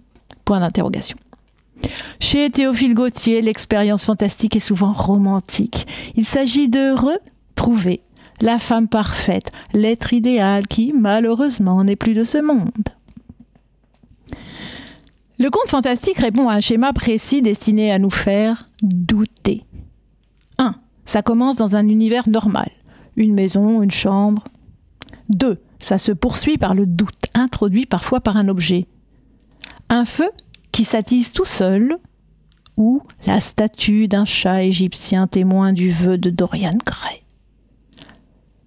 [0.44, 1.16] Point d'interrogation.
[2.18, 5.86] Chez Théophile Gautier, l'expérience fantastique est souvent romantique.
[6.16, 8.02] Il s'agit de retrouver
[8.40, 12.70] la femme parfaite, l'être idéal qui, malheureusement, n'est plus de ce monde.
[15.40, 19.64] Le conte fantastique répond à un schéma précis destiné à nous faire douter.
[20.58, 20.74] 1.
[21.06, 22.70] Ça commence dans un univers normal.
[23.16, 24.44] Une maison, une chambre.
[25.30, 25.58] 2.
[25.78, 28.86] Ça se poursuit par le doute, introduit parfois par un objet.
[29.88, 30.28] Un feu
[30.72, 31.96] qui s'attise tout seul,
[32.76, 37.22] ou la statue d'un chat égyptien témoin du vœu de Dorian Gray.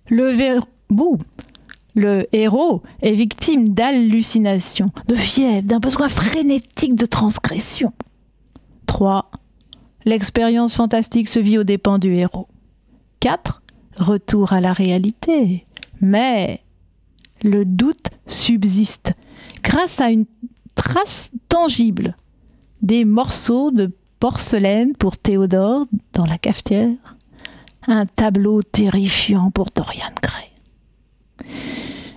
[0.10, 0.60] Le,
[1.96, 7.94] le héros est victime d'hallucinations, de fièvre, d'un besoin frénétique de transgression.
[8.88, 9.30] 3.
[10.06, 12.48] L'expérience fantastique se vit aux dépens du héros.
[13.20, 13.62] 4.
[13.98, 15.66] Retour à la réalité.
[16.02, 16.62] Mais
[17.44, 19.14] le doute subsiste
[19.64, 20.26] grâce à une
[20.76, 22.18] trace tangible.
[22.82, 26.96] Des morceaux de porcelaine pour Théodore dans la cafetière.
[27.88, 30.53] Un tableau terrifiant pour Dorian Gray.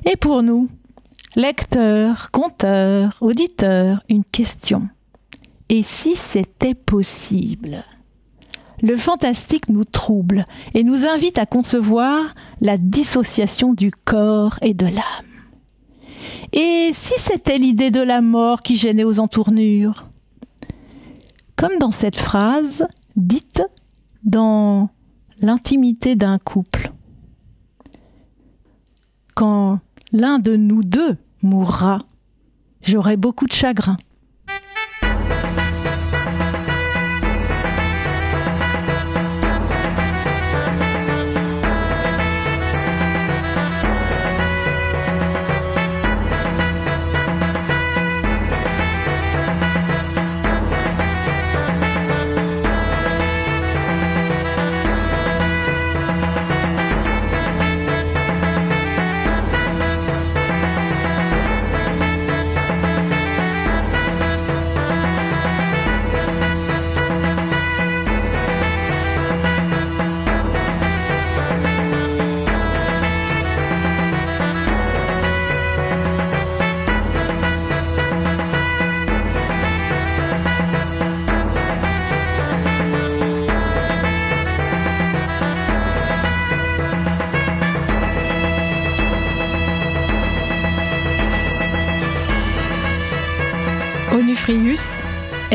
[0.09, 0.69] Et pour nous,
[1.35, 4.89] lecteurs, conteurs, auditeurs, une question.
[5.69, 7.85] Et si c'était possible?
[8.83, 14.87] Le fantastique nous trouble et nous invite à concevoir la dissociation du corps et de
[14.87, 15.03] l'âme.
[16.53, 20.07] Et si c'était l'idée de la mort qui gênait aux entournures?
[21.57, 23.63] Comme dans cette phrase dite
[24.23, 24.89] dans
[25.41, 26.93] l'intimité d'un couple.
[30.13, 32.03] L'un de nous deux mourra,
[32.83, 33.97] j'aurai beaucoup de chagrin.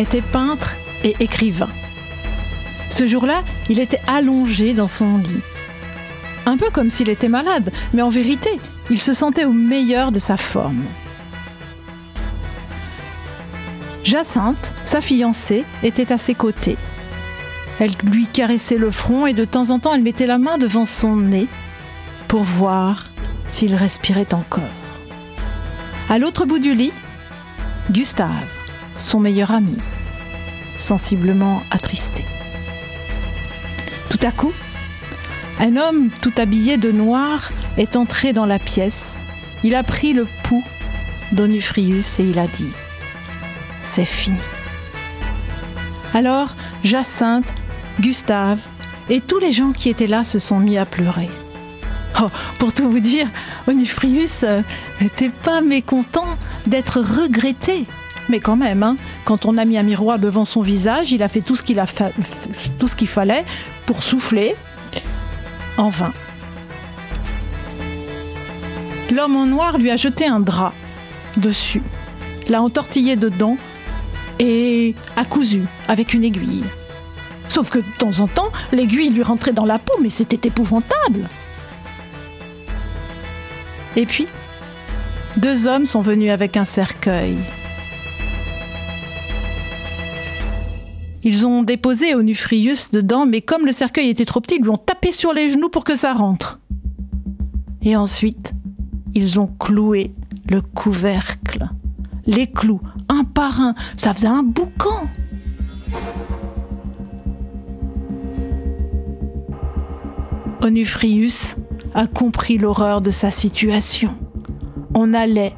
[0.02, 1.70] Était peintre et écrivain.
[2.90, 5.42] Ce jour-là, il était allongé dans son lit.
[6.46, 8.60] Un peu comme s'il était malade, mais en vérité,
[8.90, 10.84] il se sentait au meilleur de sa forme.
[14.04, 16.78] Jacinthe, sa fiancée, était à ses côtés.
[17.80, 20.86] Elle lui caressait le front et de temps en temps elle mettait la main devant
[20.86, 21.48] son nez
[22.28, 23.06] pour voir
[23.46, 24.64] s'il respirait encore.
[26.10, 26.92] À l'autre bout du lit,
[27.90, 28.30] Gustave,
[29.02, 29.76] son meilleur ami,
[30.78, 32.24] sensiblement attristé.
[34.10, 34.54] Tout à coup,
[35.60, 39.16] un homme tout habillé de noir est entré dans la pièce.
[39.64, 40.64] Il a pris le pouls
[41.34, 42.72] d'Onufrius et il a dit
[43.82, 44.40] C'est fini.
[46.14, 47.46] Alors Jacinthe,
[48.00, 48.60] Gustave
[49.10, 51.30] et tous les gens qui étaient là se sont mis à pleurer.
[52.22, 52.28] Oh,
[52.60, 53.28] pour tout vous dire,
[53.68, 54.60] Onufrius euh,
[55.00, 56.38] n'était pas mécontent
[56.68, 57.86] d'être regretté
[58.32, 61.28] mais quand même, hein, quand on a mis un miroir devant son visage, il a
[61.28, 61.86] fait tout ce qu'il a
[62.80, 63.46] tout ce qu'il fallait
[63.86, 64.56] pour souffler
[65.78, 66.14] en vain.
[69.12, 70.74] L'homme en noir lui a jeté un drap
[71.38, 71.84] dessus,
[72.48, 73.58] l'a entortillé dedans
[74.40, 76.64] et a cousu avec une aiguille.
[77.50, 81.28] Sauf que de temps en temps, l'aiguille lui rentrait dans la peau, mais c'était épouvantable.
[83.98, 84.28] Et puis,
[85.36, 87.38] deux hommes sont venus avec un cercueil.
[91.24, 94.78] Ils ont déposé Onufrius dedans, mais comme le cercueil était trop petit, ils lui ont
[94.78, 96.60] tapé sur les genoux pour que ça rentre.
[97.84, 98.54] Et ensuite,
[99.14, 100.14] ils ont cloué
[100.50, 101.68] le couvercle.
[102.26, 105.08] Les clous, un par un, ça faisait un boucan.
[110.64, 111.56] Onufrius
[111.94, 114.12] a compris l'horreur de sa situation.
[114.94, 115.54] On allait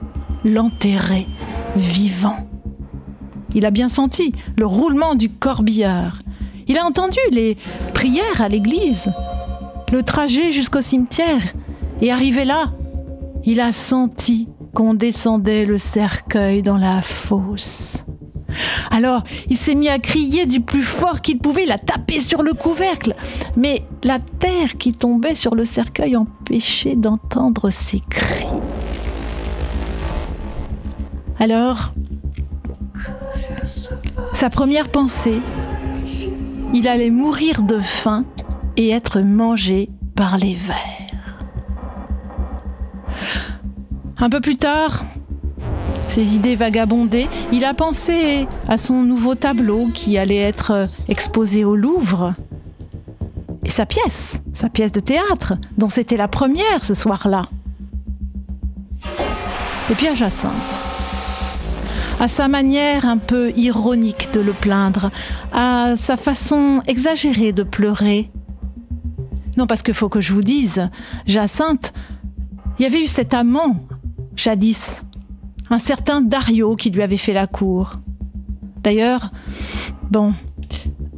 [0.46, 1.28] l'enterrer
[1.76, 2.48] vivant.
[3.56, 6.20] Il a bien senti le roulement du corbillard.
[6.68, 7.58] Il a entendu les
[7.94, 9.12] prières à l'église,
[9.92, 11.42] le trajet jusqu'au cimetière.
[12.02, 12.72] Et arrivé là,
[13.46, 18.06] il a senti qu'on descendait le cercueil dans la fosse.
[18.92, 22.44] Alors, il s'est mis à crier du plus fort qu'il pouvait, il a tapé sur
[22.44, 23.16] le couvercle,
[23.56, 28.46] mais la terre qui tombait sur le cercueil empêchait d'entendre ses cris.
[31.40, 31.94] Alors,
[34.34, 35.40] sa première pensée,
[36.74, 38.26] il allait mourir de faim
[38.78, 40.78] et être mangé par les vers.
[44.18, 45.04] Un peu plus tard,
[46.08, 51.76] ses idées vagabondaient, il a pensé à son nouveau tableau qui allait être exposé au
[51.76, 52.34] Louvre.
[53.66, 57.44] Et sa pièce, sa pièce de théâtre, dont c'était la première ce soir-là.
[59.90, 60.93] Et puis à Jacinthe
[62.20, 65.12] à sa manière un peu ironique de le plaindre,
[65.52, 68.30] à sa façon exagérée de pleurer.
[69.58, 70.90] Non, parce qu'il faut que je vous dise,
[71.26, 71.94] Jacinthe,
[72.80, 73.72] il y avait eu cet amant,
[74.36, 75.04] jadis,
[75.70, 78.00] un certain Dario qui lui avait fait la cour.
[78.84, 79.32] D'ailleurs,
[80.10, 80.34] bon,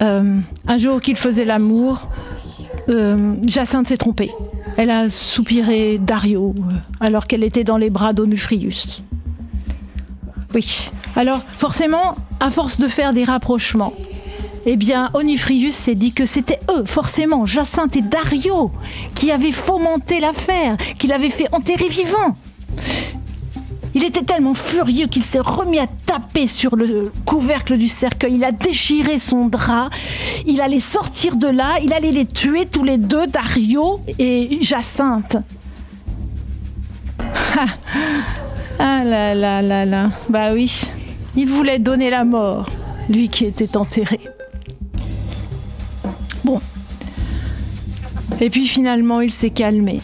[0.02, 2.08] euh, un jour qu'il faisait l'amour,
[2.90, 4.30] euh, Jacinthe s'est trompée.
[4.78, 9.04] Elle a soupiré Dario euh, alors qu'elle était dans les bras d'Onufrius.
[10.56, 10.90] Oui.
[11.18, 13.94] Alors, forcément, à force de faire des rapprochements,
[14.66, 18.72] eh bien, Onifrius s'est dit que c'était eux, forcément, Jacinthe et Dario,
[19.16, 22.38] qui avaient fomenté l'affaire, qui l'avaient fait enterrer vivant.
[23.94, 28.36] Il était tellement furieux qu'il s'est remis à taper sur le couvercle du cercueil.
[28.36, 29.90] Il a déchiré son drap.
[30.46, 31.76] Il allait sortir de là.
[31.82, 35.38] Il allait les tuer tous les deux, Dario et Jacinthe.
[38.80, 40.12] Ah là là là là.
[40.30, 40.82] Bah oui,
[41.36, 42.70] il voulait donner la mort,
[43.10, 44.20] lui qui était enterré.
[46.44, 46.62] Bon.
[48.40, 50.02] Et puis finalement, il s'est calmé.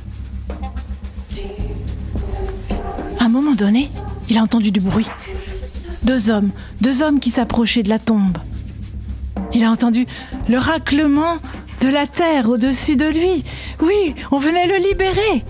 [3.20, 3.88] À un moment donné,
[4.30, 5.08] il a entendu du bruit.
[6.04, 6.50] Deux hommes,
[6.80, 8.38] deux hommes qui s'approchaient de la tombe.
[9.54, 10.08] Il a entendu
[10.50, 11.38] le raclement
[11.82, 13.44] de la terre au-dessus de lui.
[13.82, 15.44] Oui, on venait le libérer.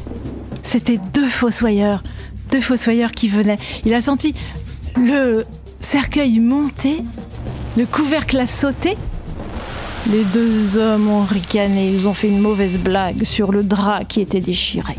[0.64, 2.04] C'était deux fossoyeurs
[2.52, 3.58] deux fossoyeurs qui venaient.
[3.86, 4.36] Il a senti
[4.98, 5.46] le
[5.80, 7.04] cercueil monter,
[7.78, 8.98] le couvercle a sauté.
[10.12, 14.20] Les deux hommes ont ricané, ils ont fait une mauvaise blague sur le drap qui
[14.20, 14.96] était déchiré.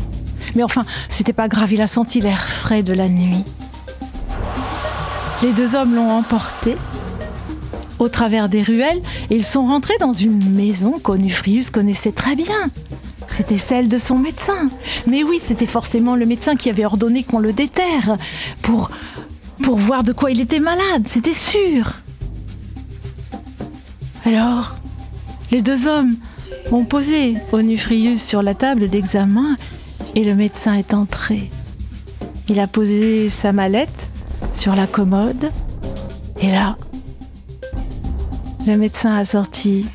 [0.55, 3.43] Mais enfin, c'était pas grave, il a senti l'air frais de la nuit.
[5.41, 6.75] Les deux hommes l'ont emporté
[7.99, 12.69] au travers des ruelles et ils sont rentrés dans une maison qu'Onufrius connaissait très bien.
[13.27, 14.67] C'était celle de son médecin.
[15.07, 18.17] Mais oui, c'était forcément le médecin qui avait ordonné qu'on le déterre
[18.61, 18.89] pour
[19.61, 21.93] pour voir de quoi il était malade, c'était sûr.
[24.25, 24.75] Alors,
[25.51, 26.15] les deux hommes
[26.71, 29.55] ont posé Onufrius sur la table d'examen
[30.15, 31.49] et le médecin est entré.
[32.49, 34.09] Il a posé sa mallette
[34.53, 35.51] sur la commode
[36.39, 36.77] et là,
[38.65, 39.85] le médecin a sorti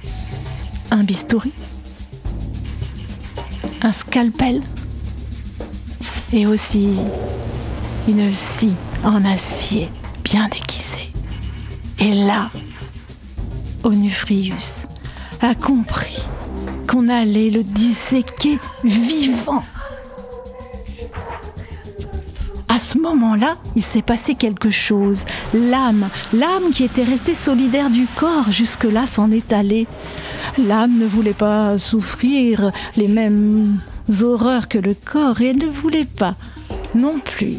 [0.90, 1.52] un bistouri
[3.82, 4.62] un scalpel
[6.32, 6.90] et aussi
[8.08, 8.74] une scie
[9.04, 9.88] en acier
[10.24, 11.12] bien déguisée.
[11.98, 12.50] Et là,
[13.84, 14.84] Onufrius
[15.40, 16.18] a compris
[16.88, 19.64] qu'on allait le disséquer vivant.
[22.78, 25.24] À ce moment-là, il s'est passé quelque chose.
[25.52, 29.88] L'âme, l'âme qui était restée solidaire du corps jusque-là s'en est allée.
[30.58, 33.80] L'âme ne voulait pas souffrir les mêmes
[34.22, 36.36] horreurs que le corps et elle ne voulait pas
[36.94, 37.56] non plus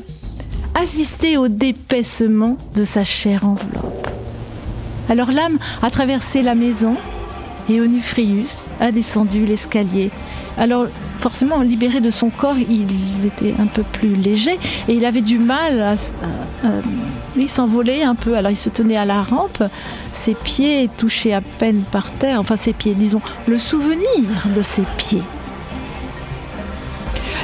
[0.73, 4.07] assister au dépaissement de sa chère enveloppe.
[5.09, 6.95] Alors l'âme a traversé la maison
[7.67, 10.11] et Onufrius a descendu l'escalier.
[10.59, 10.87] Alors
[11.19, 12.85] forcément, libéré de son corps, il
[13.25, 15.95] était un peu plus léger et il avait du mal à,
[17.47, 18.35] s'envoler un peu.
[18.35, 19.63] Alors il se tenait à la rampe,
[20.11, 24.05] ses pieds touchaient à peine par terre, enfin ses pieds, disons, le souvenir
[24.53, 25.23] de ses pieds.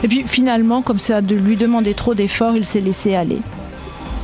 [0.03, 3.39] Et puis finalement, comme ça de lui demander trop d'efforts, il s'est laissé aller.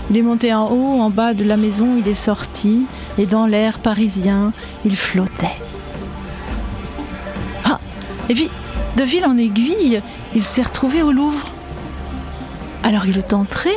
[0.09, 2.85] Il est monté en haut, en bas de la maison, il est sorti,
[3.17, 4.51] et dans l'air parisien,
[4.83, 5.55] il flottait.
[7.63, 7.79] Ah
[8.27, 8.49] Et puis,
[8.95, 10.01] de ville en aiguille,
[10.35, 11.47] il s'est retrouvé au Louvre.
[12.83, 13.71] Alors il est entré,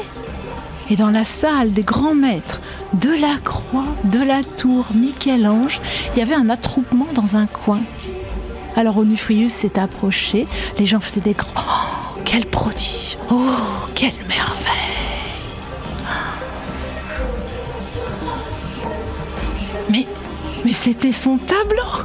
[0.90, 2.60] et dans la salle des grands maîtres,
[2.94, 5.80] de la croix, de la tour, Michel-Ange,
[6.12, 7.80] il y avait un attroupement dans un coin.
[8.76, 10.46] Alors Onufrius s'est approché,
[10.78, 13.42] les gens faisaient des grands Oh, quel prodige Oh,
[13.94, 14.72] quelle merveille
[19.90, 20.06] Mais,
[20.64, 22.04] mais c'était son tableau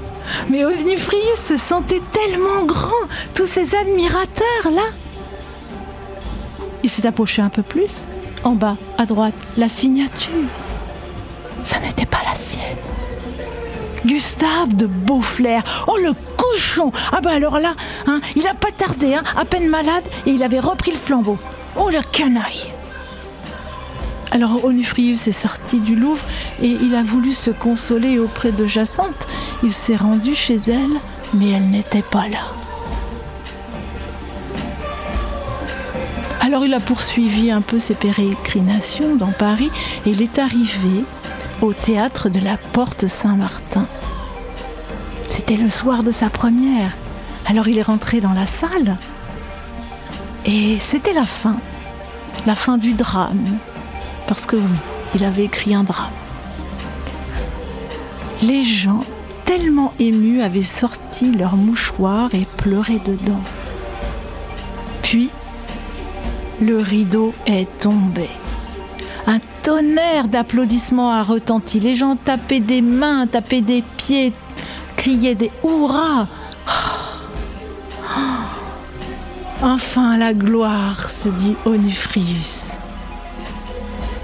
[0.49, 4.89] mais Onufrius se sentait tellement grand, tous ces admirateurs là.
[6.83, 8.03] il s'est approché un peu plus.
[8.43, 10.47] En bas, à droite, la signature.
[11.63, 12.77] Ça n'était pas la sienne.
[14.05, 15.61] Gustave de Beauflair.
[15.87, 17.75] Oh le cochon Ah bah alors là,
[18.07, 21.37] hein, il a pas tardé, hein, à peine malade, et il avait repris le flambeau.
[21.75, 22.73] Oh le canaille
[24.31, 26.23] alors Onufrius est sorti du Louvre
[26.61, 29.27] et il a voulu se consoler auprès de Jacinthe.
[29.63, 30.99] Il s'est rendu chez elle,
[31.33, 32.45] mais elle n'était pas là.
[36.41, 39.71] Alors il a poursuivi un peu ses pérégrinations dans Paris
[40.05, 41.05] et il est arrivé
[41.61, 43.87] au théâtre de la Porte Saint-Martin.
[45.27, 46.91] C'était le soir de sa première.
[47.45, 48.97] Alors il est rentré dans la salle
[50.45, 51.57] et c'était la fin,
[52.45, 53.59] la fin du drame.
[54.29, 54.61] Parce que oui,
[55.15, 56.11] il avait écrit un drame.
[58.43, 59.03] Les gens,
[59.43, 63.41] tellement émus, avaient sorti leurs mouchoirs et pleuré dedans.
[65.01, 65.31] Puis,
[66.61, 68.29] le rideau est tombé.
[69.25, 71.79] Un tonnerre d'applaudissements a retenti.
[71.79, 74.31] Les gens tapaient des mains, tapaient des pieds,
[74.95, 76.27] criaient des hurrahs.
[79.63, 82.78] Enfin la gloire, se dit Onufrius.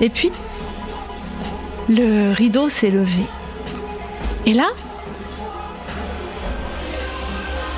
[0.01, 0.31] Et puis,
[1.87, 3.25] le rideau s'est levé.
[4.45, 4.67] Et là,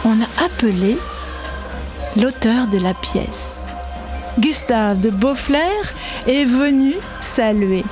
[0.05, 0.97] on a appelé
[2.15, 3.69] l'auteur de la pièce.
[4.39, 5.93] Gustave de Beauflair
[6.27, 7.83] est venu saluer.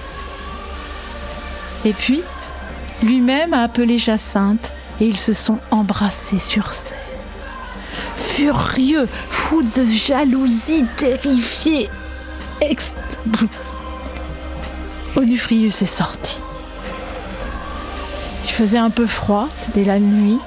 [1.86, 2.22] Et puis,
[3.04, 6.98] lui-même a appelé Jacinthe et ils se sont embrassés sur scène.
[8.16, 11.90] Furieux, fou de jalousie, terrifié,
[12.62, 12.94] ex...
[15.16, 16.40] Onufrius est sorti.
[18.44, 20.40] Il faisait un peu froid, c'était la nuit.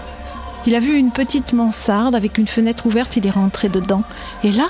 [0.66, 4.02] Il a vu une petite mansarde avec une fenêtre ouverte, il est rentré dedans.
[4.44, 4.68] Et là,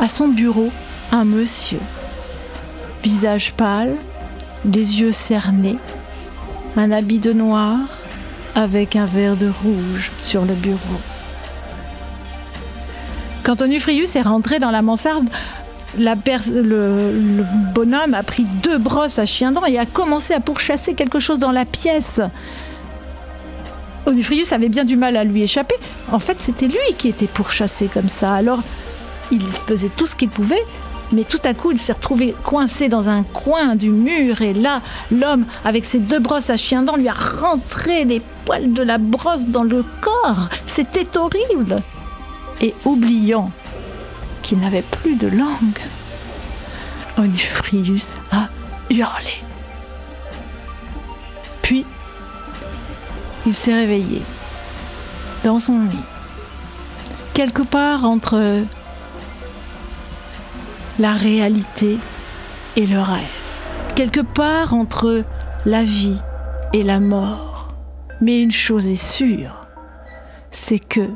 [0.00, 0.70] à son bureau,
[1.10, 1.80] un monsieur.
[3.02, 3.96] Visage pâle,
[4.64, 5.78] des yeux cernés,
[6.76, 7.78] un habit de noir
[8.54, 10.78] avec un verre de rouge sur le bureau.
[13.42, 15.28] Quand Onufrius est rentré dans la mansarde,
[15.98, 21.18] le, bonhomme a pris deux brosses à chien dent et a commencé à pourchasser quelque
[21.18, 22.20] chose dans la pièce.
[24.06, 25.76] Onufrius avait bien du mal à lui échapper.
[26.10, 28.34] En fait, c'était lui qui était pourchassé comme ça.
[28.34, 28.60] Alors,
[29.30, 30.62] il faisait tout ce qu'il pouvait,
[31.12, 34.42] mais tout à coup, il s'est retrouvé coincé dans un coin du mur.
[34.42, 38.72] Et là, l'homme, avec ses deux brosses à chien dent, lui a rentré les poils
[38.72, 40.48] de la brosse dans le corps.
[40.66, 41.80] C'était horrible.
[42.60, 43.50] Et oubliant
[44.42, 45.78] qu'il n'avait plus de langue.
[47.16, 48.48] Onufrius a
[48.90, 49.42] hurlé.
[51.62, 51.86] Puis,
[53.46, 54.22] il s'est réveillé
[55.44, 56.04] dans son lit,
[57.34, 58.62] quelque part entre
[60.98, 61.98] la réalité
[62.76, 63.22] et le rêve,
[63.94, 65.24] quelque part entre
[65.64, 66.20] la vie
[66.72, 67.68] et la mort.
[68.20, 69.66] Mais une chose est sûre,
[70.50, 71.08] c'est que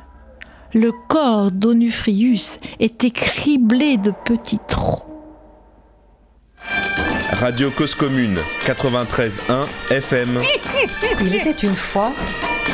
[0.77, 5.03] le corps d'Onufrius était criblé de petits trous.
[7.33, 10.43] Radio Cause Commune 93.1 FM.
[11.23, 12.13] Il était une fois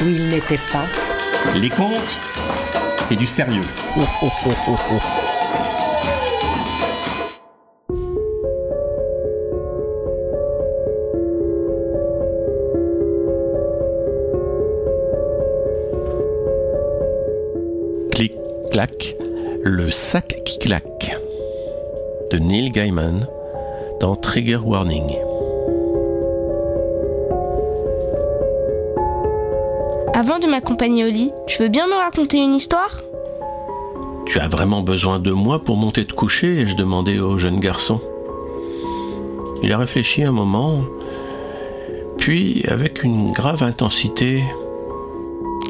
[0.02, 0.86] où il n'était pas.
[1.54, 2.18] Les contes,
[3.02, 3.62] c'est du sérieux.
[18.72, 19.16] Claque,
[19.64, 21.14] le sac qui claque
[22.30, 23.28] de Neil Gaiman
[24.00, 25.14] dans Trigger Warning.
[30.14, 33.02] Avant de m'accompagner au lit, tu veux bien me raconter une histoire?
[34.24, 36.62] Tu as vraiment besoin de moi pour monter te coucher?
[36.62, 38.00] ai-je demandé au jeune garçon.
[39.62, 40.78] Il a réfléchi un moment,
[42.16, 44.42] puis avec une grave intensité.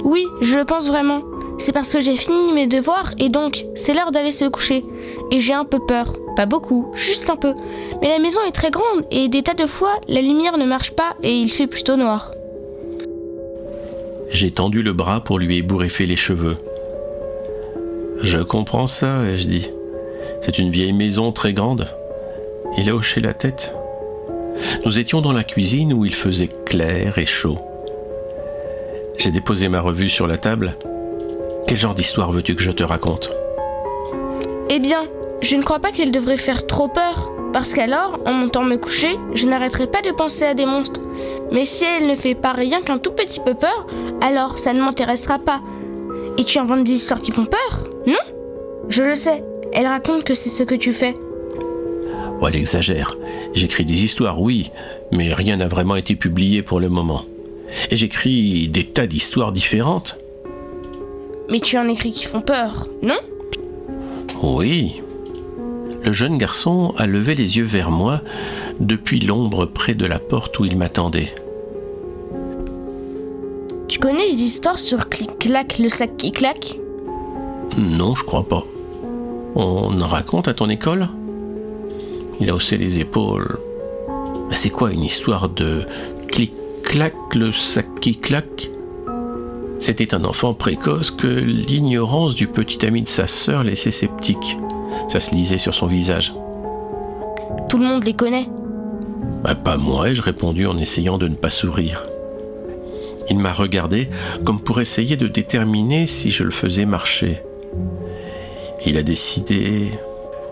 [0.05, 1.22] Oui, je le pense vraiment.
[1.62, 4.84] C'est parce que j'ai fini mes devoirs et donc c'est l'heure d'aller se coucher.
[5.30, 6.16] Et j'ai un peu peur.
[6.34, 7.54] Pas beaucoup, juste un peu.
[8.00, 10.90] Mais la maison est très grande et des tas de fois, la lumière ne marche
[10.90, 12.32] pas et il fait plutôt noir.
[14.32, 16.56] J'ai tendu le bras pour lui ébouriffer les cheveux.
[18.20, 19.70] Je comprends ça, ai-je dit.
[20.40, 21.86] C'est une vieille maison très grande.
[22.76, 23.72] Il a hoché la tête.
[24.84, 27.58] Nous étions dans la cuisine où il faisait clair et chaud.
[29.16, 30.76] J'ai déposé ma revue sur la table
[31.73, 33.33] quel genre d'histoire veux-tu que je te raconte?
[34.68, 35.05] Eh bien,
[35.41, 39.16] je ne crois pas qu'elle devrait faire trop peur, parce qu'alors, en montant me coucher,
[39.33, 41.01] je n'arrêterai pas de penser à des monstres.
[41.51, 43.87] Mais si elle ne fait pas rien qu'un tout petit peu peur,
[44.20, 45.62] alors ça ne m'intéressera pas.
[46.37, 48.20] Et tu inventes des histoires qui font peur Non?
[48.91, 49.43] Je le sais.
[49.73, 51.16] Elle raconte que c'est ce que tu fais.
[52.39, 53.16] Oh, elle exagère.
[53.55, 54.70] J'écris des histoires, oui,
[55.11, 57.23] mais rien n'a vraiment été publié pour le moment.
[57.91, 60.18] Et j'écris des tas d'histoires différentes.
[61.53, 63.18] Mais tu en écris qui font peur, non?
[64.42, 65.03] Oui.
[66.03, 68.22] Le jeune garçon a levé les yeux vers moi
[68.80, 71.34] depuis l'ombre près de la porte où il m'attendait.
[73.86, 76.78] Tu connais les histoires sur Clic-Clac, le sac qui claque?
[77.76, 78.64] Non, je crois pas.
[79.55, 81.07] On en raconte à ton école?
[82.40, 83.59] Il a haussé les épaules.
[84.53, 85.82] C'est quoi une histoire de
[86.28, 88.70] Clic-Clac, le sac qui claque?
[89.83, 94.57] C'était un enfant précoce que l'ignorance du petit ami de sa sœur laissait sceptique.
[95.09, 96.33] Ça se lisait sur son visage.
[97.68, 98.47] Tout le monde les connaît.
[99.43, 102.07] Bah, pas moi, ai-je répondu en essayant de ne pas sourire.
[103.28, 104.09] Il m'a regardé
[104.45, 107.43] comme pour essayer de déterminer si je le faisais marcher.
[108.87, 109.91] Il a décidé...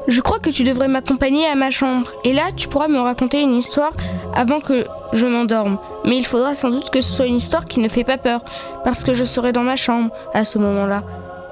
[0.08, 2.10] Je crois que tu devrais m'accompagner à ma chambre.
[2.24, 3.92] Et là, tu pourras me raconter une histoire
[4.34, 5.78] avant que je m'endorme.
[6.04, 8.40] Mais il faudra sans doute que ce soit une histoire qui ne fait pas peur,
[8.84, 11.02] parce que je serai dans ma chambre à ce moment-là.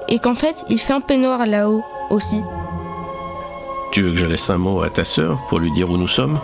[0.07, 2.41] Et qu'en fait, il fait un peu noir là-haut aussi.
[3.91, 6.07] Tu veux que je laisse un mot à ta sœur pour lui dire où nous
[6.07, 6.39] sommes?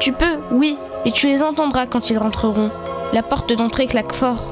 [0.00, 2.70] Tu peux, oui, et tu les entendras quand ils rentreront.
[3.12, 4.44] La porte d'entrée claque fort.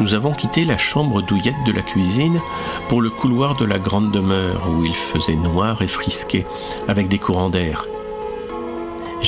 [0.00, 2.40] Nous avons quitté la chambre douillette de la cuisine
[2.88, 6.46] pour le couloir de la grande demeure où il faisait noir et frisqué
[6.88, 7.84] avec des courants d'air.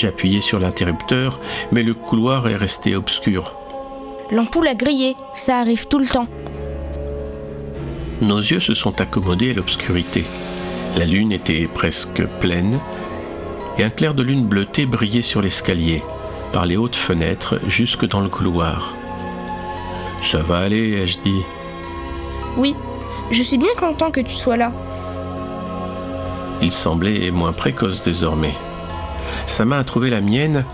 [0.05, 1.41] Appuyé sur l'interrupteur,
[1.73, 3.55] mais le couloir est resté obscur.
[4.31, 6.29] L'ampoule a grillé, ça arrive tout le temps.
[8.21, 10.25] Nos yeux se sont accommodés à l'obscurité.
[10.97, 12.79] La lune était presque pleine
[13.79, 16.03] et un clair de lune bleutée brillait sur l'escalier,
[16.53, 18.95] par les hautes fenêtres jusque dans le couloir.
[20.23, 21.43] Ça va aller, ai-je dit.
[22.59, 22.75] Oui,
[23.31, 24.73] je suis bien content que tu sois là.
[26.61, 28.55] Il semblait moins précoce désormais.
[29.47, 30.65] Sa main a trouvé la mienne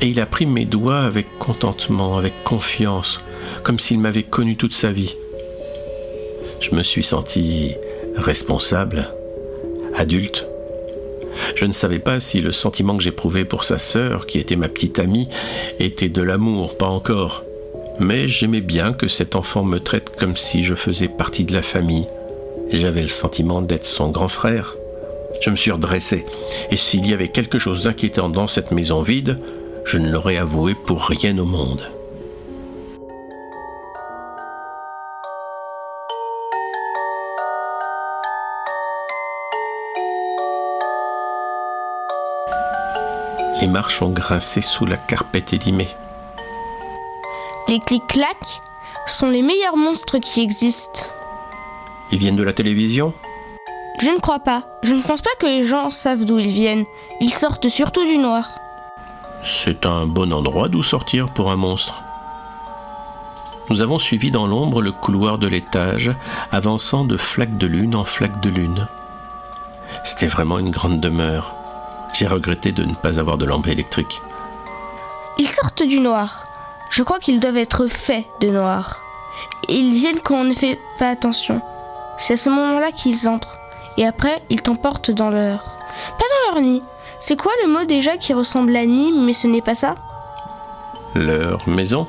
[0.00, 3.20] et il a pris mes doigts avec contentement, avec confiance,
[3.62, 5.16] comme s'il m'avait connu toute sa vie.
[6.60, 7.74] Je me suis senti
[8.16, 9.08] responsable,
[9.94, 10.46] adulte.
[11.56, 14.68] Je ne savais pas si le sentiment que j'éprouvais pour sa sœur, qui était ma
[14.68, 15.28] petite amie,
[15.78, 17.44] était de l'amour, pas encore.
[18.00, 21.62] Mais j'aimais bien que cet enfant me traite comme si je faisais partie de la
[21.62, 22.06] famille.
[22.70, 24.76] J'avais le sentiment d'être son grand frère.
[25.40, 26.24] Je me suis redressé,
[26.70, 29.38] et s'il y avait quelque chose d'inquiétant dans cette maison vide,
[29.84, 31.86] je ne l'aurais avoué pour rien au monde.
[43.60, 45.88] Les marches ont grincé sous la carpette élimée.
[47.68, 48.36] Les clic-clac
[49.06, 51.06] sont les meilleurs monstres qui existent.
[52.12, 53.14] Ils viennent de la télévision?
[54.00, 54.64] Je ne crois pas.
[54.82, 56.84] Je ne pense pas que les gens savent d'où ils viennent.
[57.20, 58.48] Ils sortent surtout du noir.
[59.44, 62.02] C'est un bon endroit d'où sortir pour un monstre.
[63.70, 66.10] Nous avons suivi dans l'ombre le couloir de l'étage,
[66.52, 68.88] avançant de flaque de lune en flaque de lune.
[70.02, 71.54] C'était vraiment une grande demeure.
[72.14, 74.20] J'ai regretté de ne pas avoir de lampe électrique.
[75.38, 76.44] Ils sortent du noir.
[76.90, 79.00] Je crois qu'ils doivent être faits de noir.
[79.68, 81.60] Ils viennent quand on ne fait pas attention.
[82.18, 83.56] C'est à ce moment-là qu'ils entrent.
[83.96, 85.60] Et après, ils t'emportent dans leur...
[86.18, 86.82] Pas dans leur nid.
[87.20, 89.94] C'est quoi le mot déjà qui ressemble à nid, mais ce n'est pas ça?
[91.14, 92.06] Leur maison?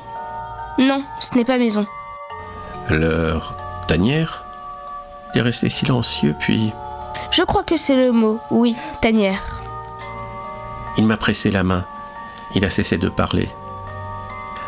[0.78, 1.86] Non, ce n'est pas maison.
[2.90, 3.54] Leur
[3.86, 4.44] tanière?
[5.34, 6.72] Il est resté silencieux, puis...
[7.30, 9.62] Je crois que c'est le mot, oui, tanière.
[10.98, 11.84] Il m'a pressé la main.
[12.54, 13.48] Il a cessé de parler.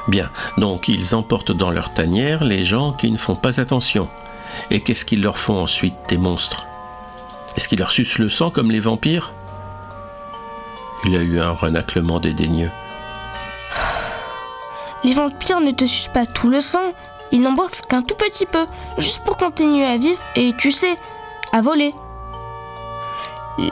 [0.08, 4.08] Bien, donc ils emportent dans leur tanière les gens qui ne font pas attention.
[4.70, 6.66] Et qu'est-ce qu'ils leur font ensuite, des monstres?
[7.58, 9.32] Est-ce qu'ils leur sucent le sang comme les vampires?
[11.04, 12.70] Il a eu un renaclement dédaigneux.
[15.02, 16.92] Les vampires ne te sucent pas tout le sang,
[17.32, 18.64] ils n'en boivent qu'un tout petit peu,
[18.98, 20.96] juste pour continuer à vivre et, tu sais,
[21.52, 21.92] à voler.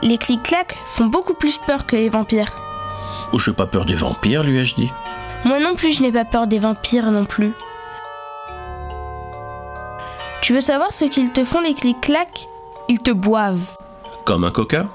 [0.03, 2.59] Les clic-clacs font beaucoup plus peur que les vampires.
[3.33, 4.91] Oh, je n'ai pas peur des vampires, lui ai-je dit.
[5.45, 7.53] Moi non plus, je n'ai pas peur des vampires non plus.
[10.43, 12.49] Tu veux savoir ce qu'ils te font les clic-clacs?
[12.89, 13.77] Ils te boivent.
[14.25, 14.87] Comme un coca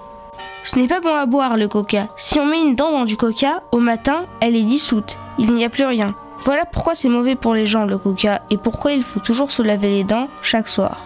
[0.64, 2.08] Ce n'est pas bon à boire le coca.
[2.16, 5.20] Si on met une dent dans du coca, au matin, elle est dissoute.
[5.38, 6.16] Il n'y a plus rien.
[6.39, 9.62] Voilà pourquoi c'est mauvais pour les gens le coca et pourquoi il faut toujours se
[9.62, 11.04] laver les dents chaque soir.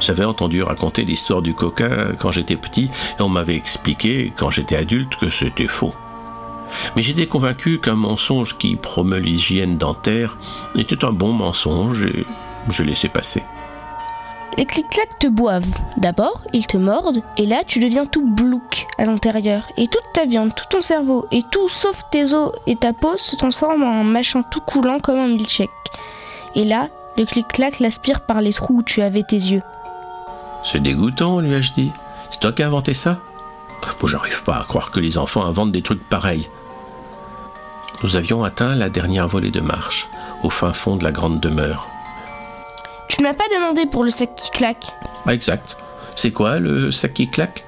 [0.00, 4.76] J'avais entendu raconter l'histoire du coca quand j'étais petit et on m'avait expliqué quand j'étais
[4.76, 5.94] adulte que c'était faux.
[6.94, 10.36] Mais j'étais convaincu qu'un mensonge qui promeut l'hygiène dentaire
[10.76, 12.26] était un bon mensonge et
[12.68, 13.42] je laissais passer.
[14.60, 15.74] Les clic-clac te boivent.
[15.96, 19.66] D'abord, ils te mordent, et là, tu deviens tout blouc à l'intérieur.
[19.78, 23.16] Et toute ta viande, tout ton cerveau, et tout sauf tes os et ta peau
[23.16, 25.70] se transforme en un machin tout coulant comme un milkshake.
[26.54, 29.62] Et là, le clic-clac l'aspire par les trous où tu avais tes yeux.
[30.62, 31.90] C'est dégoûtant, lui ai-je dit.
[32.28, 33.16] C'est toi qui as inventé ça?
[33.98, 36.50] Bon, j'arrive pas à croire que les enfants inventent des trucs pareils.
[38.02, 40.06] Nous avions atteint la dernière volée de marche,
[40.42, 41.89] au fin fond de la grande demeure.
[43.10, 44.86] Tu ne m'as pas demandé pour le sac qui claque.
[45.26, 45.76] Ah, exact.
[46.14, 47.64] C'est quoi le sac qui claque?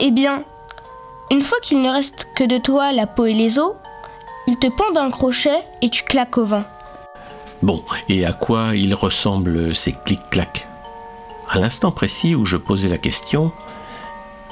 [0.00, 0.42] Eh bien,
[1.30, 3.74] une fois qu'il ne reste que de toi la peau et les os,
[4.48, 6.64] il te pend un crochet et tu claques au vent.
[7.62, 10.66] Bon, et à quoi ils ressemblent ces clic-clacs?
[11.48, 13.52] À l'instant précis où je posais la question,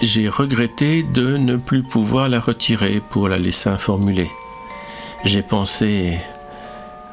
[0.01, 4.31] j'ai regretté de ne plus pouvoir la retirer pour la laisser informuler.
[5.24, 6.20] J'ai pensé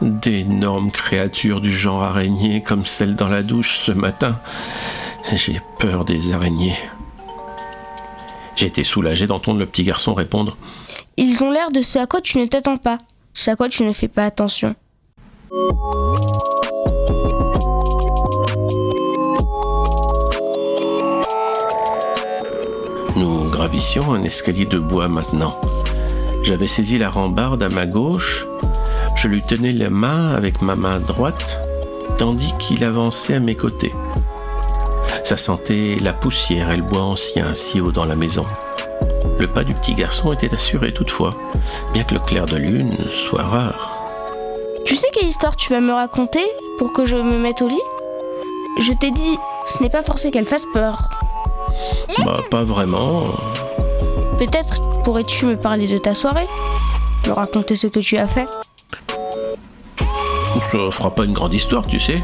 [0.02, 4.40] d'énormes créatures du genre araignée comme celle dans la douche ce matin.
[5.34, 6.78] J'ai peur des araignées.
[8.56, 10.58] J'ai été soulagé d'entendre le petit garçon répondre
[11.16, 12.98] Ils ont l'air de ce à quoi tu ne t'attends pas,
[13.34, 14.76] ce à quoi tu ne fais pas attention.
[23.16, 25.52] Nous gravissions un escalier de bois maintenant.
[26.44, 28.48] J'avais saisi la rambarde à ma gauche,
[29.18, 31.60] je lui tenais la main avec ma main droite,
[32.20, 33.94] tandis qu'il avançait à mes côtés.
[35.24, 38.46] Ça sentait la poussière et le bois ancien si haut dans la maison.
[39.40, 41.36] Le pas du petit garçon était assuré toutefois,
[41.94, 43.98] bien que le clair de lune soit rare.
[44.86, 46.46] Tu sais quelle histoire tu vas me raconter
[46.78, 47.82] pour que je me mette au lit?
[48.80, 51.10] Je t'ai dit, ce n'est pas forcé qu'elle fasse peur.
[52.24, 53.24] Bah, pas vraiment.
[54.38, 56.48] Peut-être pourrais-tu me parler de ta soirée?
[57.26, 58.46] Me raconter ce que tu as fait?
[60.72, 62.20] Ça fera pas une grande histoire, tu sais.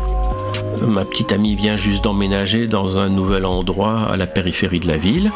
[0.86, 4.98] Ma petite amie vient juste d'emménager dans un nouvel endroit à la périphérie de la
[4.98, 5.32] ville.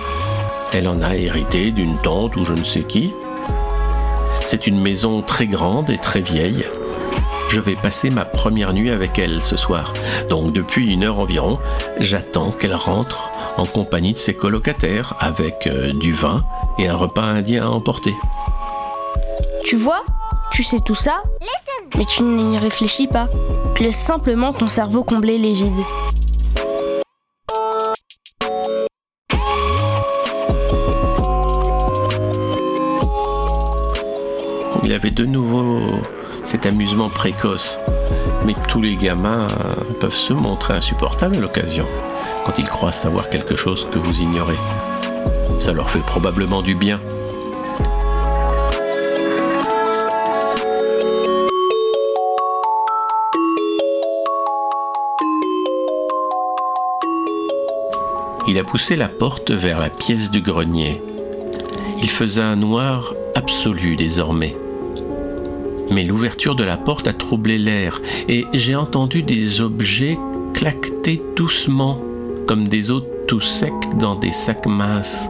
[0.74, 3.14] Elle en a hérité d'une tante ou je ne sais qui.
[4.46, 6.66] C'est une maison très grande et très vieille.
[7.48, 9.94] Je vais passer ma première nuit avec elle ce soir.
[10.30, 11.60] Donc depuis une heure environ,
[12.02, 16.44] j'attends qu'elle rentre en compagnie de ses colocataires avec euh, du vin
[16.78, 18.14] et un repas indien à emporter.
[19.64, 20.04] Tu vois,
[20.52, 21.24] tu sais tout ça,
[21.96, 23.30] mais tu n'y réfléchis pas.
[23.76, 25.84] Tu laisses simplement ton cerveau combler les vides.
[34.84, 36.00] Il avait de nouveau
[36.44, 37.78] cet amusement précoce.
[38.46, 39.48] Mais tous les gamins
[40.00, 41.86] peuvent se montrer insupportables à l'occasion
[42.46, 44.56] quand ils croient savoir quelque chose que vous ignorez.
[45.60, 47.02] Ça leur fait probablement du bien.
[58.50, 61.02] Il a poussé la porte vers la pièce du grenier.
[62.02, 64.56] Il faisait un noir absolu désormais.
[65.92, 70.18] Mais l'ouverture de la porte a troublé l'air et j'ai entendu des objets
[70.54, 72.02] claqueter doucement
[72.48, 75.30] comme des os tout secs dans des sacs minces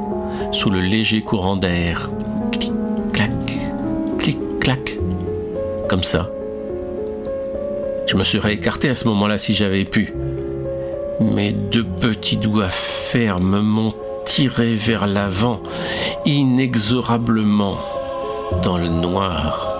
[0.51, 2.11] sous le léger courant d'air.
[2.51, 2.72] Clic,
[3.13, 3.32] clac,
[4.20, 4.99] clic, clac,
[5.89, 6.30] comme ça.
[8.05, 10.13] Je me serais écarté à ce moment-là si j'avais pu.
[11.20, 13.93] Mes deux petits doigts fermes m'ont
[14.24, 15.61] tiré vers l'avant,
[16.26, 17.80] inexorablement,
[18.61, 19.77] dans le noir.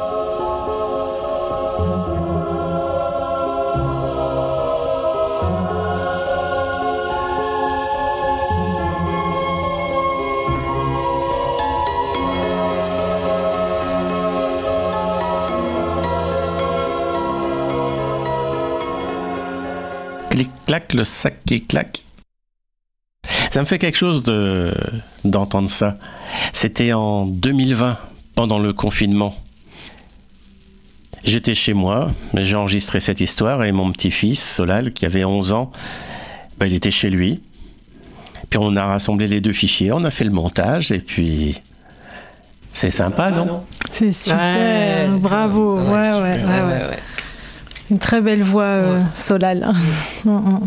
[20.68, 22.04] Clic-clac, le sac qui claque.
[23.52, 24.74] Ça me fait quelque chose de
[25.24, 25.98] d'entendre ça.
[26.54, 27.98] C'était en 2020,
[28.36, 29.36] pendant le confinement.
[31.24, 35.72] J'étais chez moi, j'ai enregistré cette histoire et mon petit-fils, Solal, qui avait 11 ans,
[36.58, 37.42] bah, il était chez lui.
[38.50, 41.60] Puis on a rassemblé les deux fichiers, on a fait le montage et puis
[42.72, 43.66] c'est sympa, non?
[43.90, 45.80] C'est super, bravo.
[45.80, 47.00] ouais, ouais, ouais, ouais.
[47.90, 49.68] Une très belle voix, euh, Solal.
[50.26, 50.66] Mm, mm.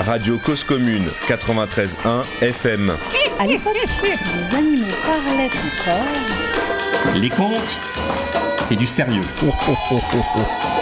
[0.00, 2.92] Radio Cause Commune 93.1 FM.
[3.38, 7.14] À l'époque, les animaux parlaient encore.
[7.14, 7.78] Les contes,
[8.60, 9.24] c'est du sérieux.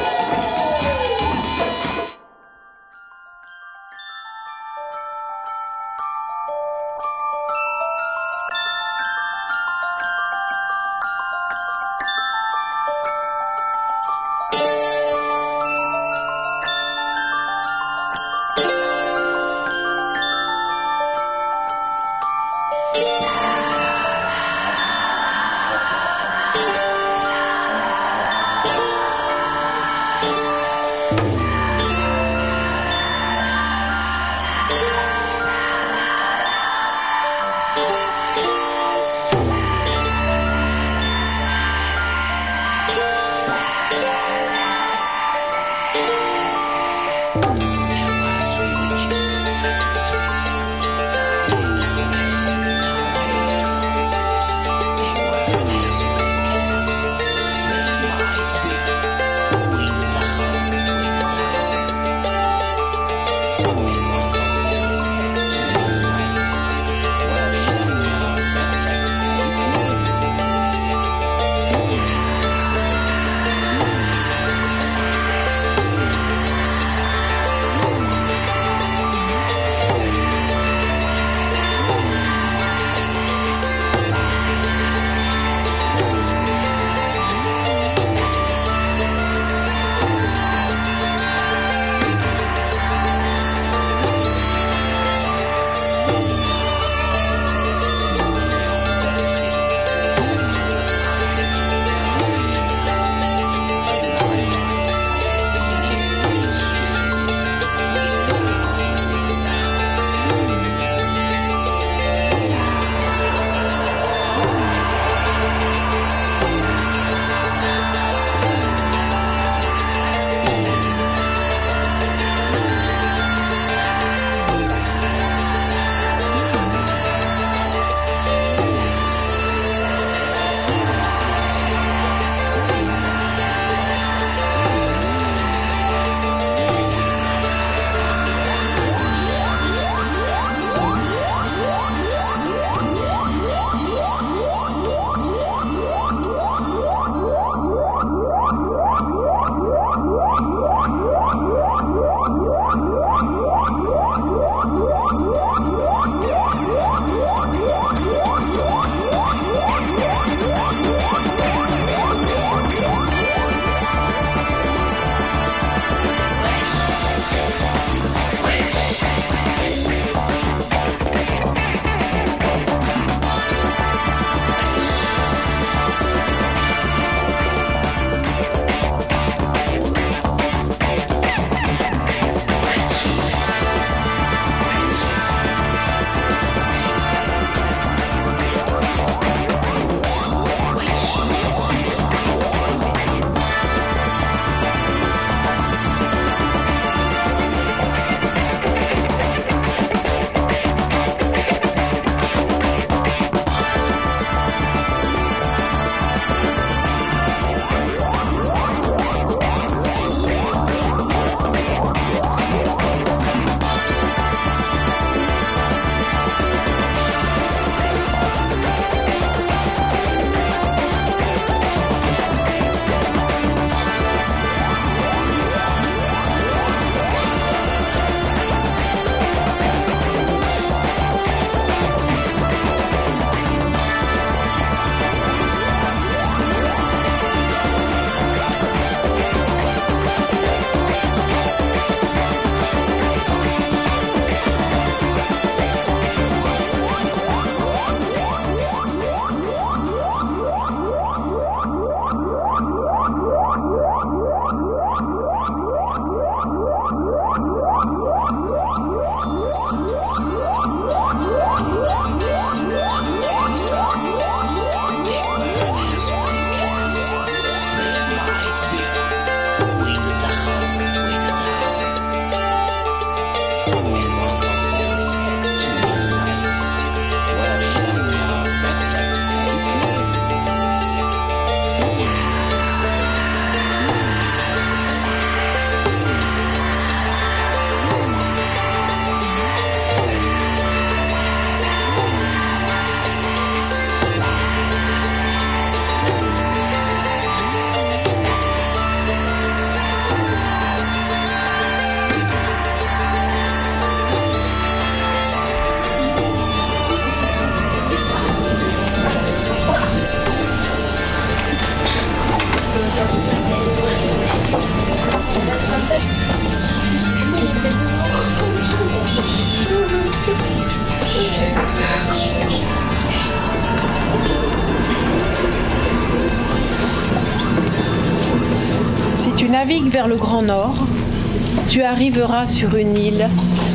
[331.95, 333.29] tu arriveras sur une île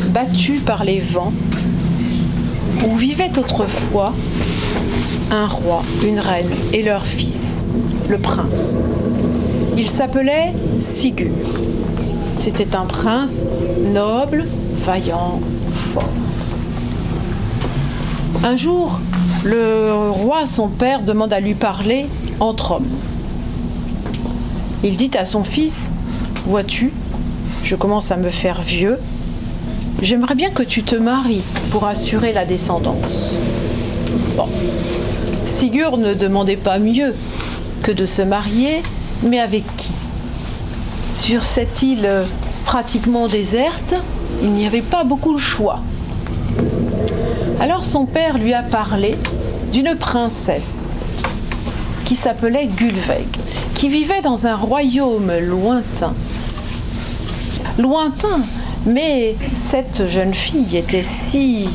[0.10, 1.32] battue par les vents
[2.86, 4.14] où vivait autrefois
[5.32, 7.62] un roi, une reine et leur fils,
[8.10, 8.82] le prince.
[9.78, 11.32] Il s'appelait Sigur.
[12.34, 13.46] C'était un prince
[13.94, 15.40] noble, vaillant,
[15.72, 16.04] fort.
[18.44, 19.00] Un jour,
[19.46, 22.08] le roi, son père, demande à lui parler
[22.40, 22.88] entre hommes.
[24.84, 25.92] Il dit à son fils,
[26.46, 26.92] Vois-tu,
[27.70, 28.98] je commence à me faire vieux,
[30.02, 33.36] j'aimerais bien que tu te maries pour assurer la descendance.
[34.36, 34.48] Bon.
[35.46, 37.14] Sigur ne demandait pas mieux
[37.84, 38.82] que de se marier,
[39.22, 39.92] mais avec qui?
[41.14, 42.10] Sur cette île
[42.66, 43.94] pratiquement déserte,
[44.42, 45.82] il n'y avait pas beaucoup de choix.
[47.60, 49.16] Alors son père lui a parlé
[49.72, 50.96] d'une princesse
[52.06, 53.28] qui s'appelait Gulveig,
[53.76, 56.16] qui vivait dans un royaume lointain.
[57.80, 58.42] Lointain,
[58.86, 61.70] mais cette jeune fille était si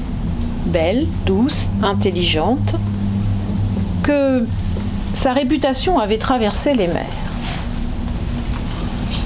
[0.66, 2.74] belle, douce, intelligente,
[4.02, 4.46] que
[5.14, 7.06] sa réputation avait traversé les mers.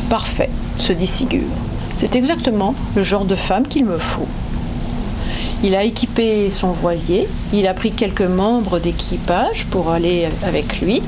[0.09, 1.43] Parfait, se dit Sigur.
[1.97, 4.29] C'est exactement le genre de femme qu'il me faut.
[5.65, 11.03] Il a équipé son voilier, il a pris quelques membres d'équipage pour aller avec lui.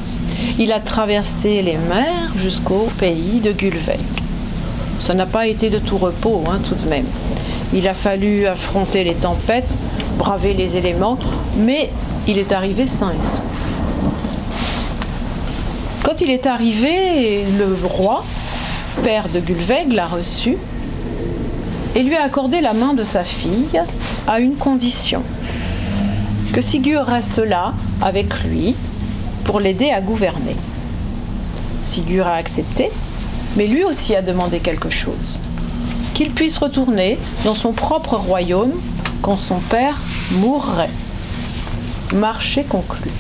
[0.59, 4.20] Il a traversé les mers jusqu'au pays de Gulveig.
[5.11, 7.07] Ça n'a pas été de tout repos, hein, tout de même.
[7.75, 9.77] Il a fallu affronter les tempêtes,
[10.17, 11.19] braver les éléments,
[11.57, 11.91] mais
[12.29, 13.41] il est arrivé sain et sauf.
[16.05, 18.25] Quand il est arrivé, le roi,
[19.03, 20.57] père de Gulveig, l'a reçu
[21.97, 23.83] et lui a accordé la main de sa fille
[24.29, 25.25] à une condition
[26.53, 28.77] que Sigur reste là avec lui
[29.43, 30.55] pour l'aider à gouverner.
[31.83, 32.93] Sigur a accepté,
[33.57, 35.39] mais lui aussi a demandé quelque chose
[36.15, 38.73] qu'il puisse retourner dans son propre royaume
[39.23, 39.97] quand son père
[40.33, 40.91] mourrait.
[42.13, 43.11] Marché conclu.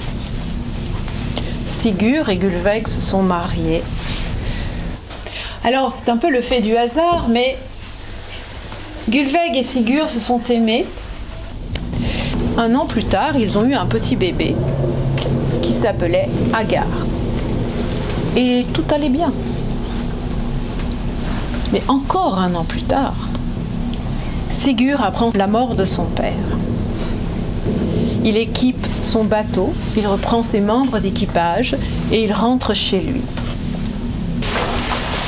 [1.66, 3.82] Sigur et Gulveig se sont mariés.
[5.64, 7.56] Alors c'est un peu le fait du hasard, mais
[9.08, 10.84] Gulveig et Sigur se sont aimés.
[12.58, 14.54] Un an plus tard, ils ont eu un petit bébé
[15.62, 16.86] qui s'appelait Agar.
[18.36, 19.32] Et tout allait bien.
[21.72, 23.14] Mais encore un an plus tard,
[24.50, 26.32] Sigur apprend la mort de son père.
[28.24, 31.76] Il équipe son bateau, il reprend ses membres d'équipage
[32.12, 33.22] et il rentre chez lui.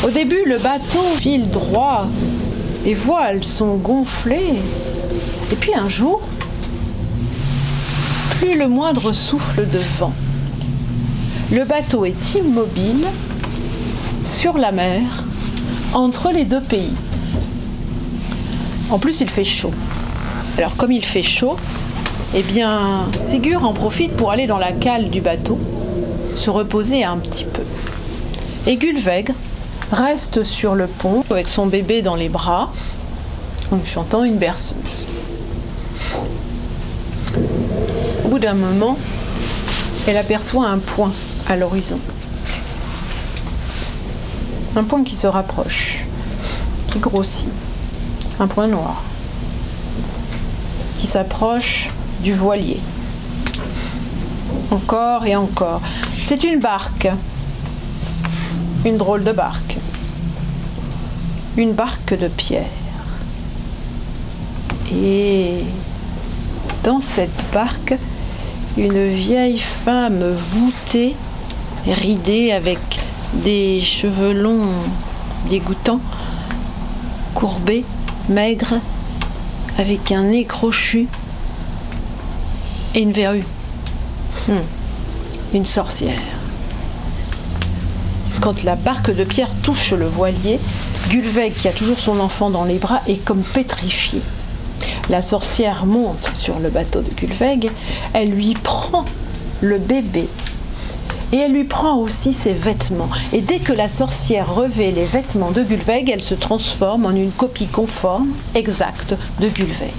[0.05, 2.07] Au début, le bateau file droit
[2.85, 4.59] les voiles sont gonflées.
[5.53, 6.21] Et puis un jour,
[8.39, 10.13] plus le moindre souffle de vent.
[11.53, 13.07] Le bateau est immobile
[14.25, 15.22] sur la mer
[15.93, 16.93] entre les deux pays.
[18.91, 19.73] En plus, il fait chaud.
[20.59, 21.57] Alors, comme il fait chaud,
[22.35, 25.59] eh bien, Sigur en profite pour aller dans la cale du bateau,
[26.35, 27.63] se reposer un petit peu.
[28.67, 29.33] Et Gulveig
[29.91, 32.71] reste sur le pont avec son bébé dans les bras,
[33.71, 35.07] en chantant une berceuse.
[38.25, 38.97] Au bout d'un moment,
[40.07, 41.13] elle aperçoit un point
[41.49, 41.99] à l'horizon.
[44.77, 46.05] Un point qui se rapproche,
[46.91, 47.49] qui grossit.
[48.41, 49.03] Un point noir,
[50.99, 51.91] qui s'approche
[52.23, 52.81] du voilier.
[54.71, 55.83] Encore et encore.
[56.15, 57.09] C'est une barque.
[58.85, 59.77] Une drôle de barque
[61.57, 62.65] une barque de pierre.
[64.93, 65.59] Et
[66.83, 67.95] dans cette barque,
[68.77, 71.15] une vieille femme voûtée,
[71.87, 72.79] ridée avec
[73.35, 74.69] des cheveux longs
[75.49, 76.01] dégoûtants,
[77.35, 77.85] courbée,
[78.29, 78.75] maigre,
[79.79, 81.09] avec un nez crochu
[82.95, 83.45] et une verrue.
[84.49, 85.55] Hmm.
[85.55, 86.21] Une sorcière.
[88.41, 90.59] Quand la barque de pierre touche le voilier,
[91.09, 94.21] Gulveig, qui a toujours son enfant dans les bras, est comme pétrifié.
[95.11, 97.71] La sorcière monte sur le bateau de Gulveig,
[98.13, 99.05] elle lui prend
[99.61, 100.29] le bébé
[101.33, 103.09] et elle lui prend aussi ses vêtements.
[103.33, 107.33] Et dès que la sorcière revêt les vêtements de Gulveig, elle se transforme en une
[107.33, 109.93] copie conforme, exacte de Gulveig.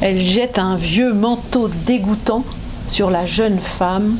[0.00, 2.44] Elle jette un vieux manteau dégoûtant
[2.88, 4.18] sur la jeune femme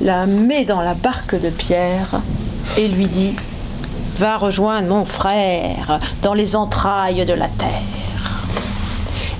[0.00, 2.20] la met dans la barque de pierre
[2.78, 3.34] et lui dit
[4.18, 7.70] Va rejoindre mon frère dans les entrailles de la terre.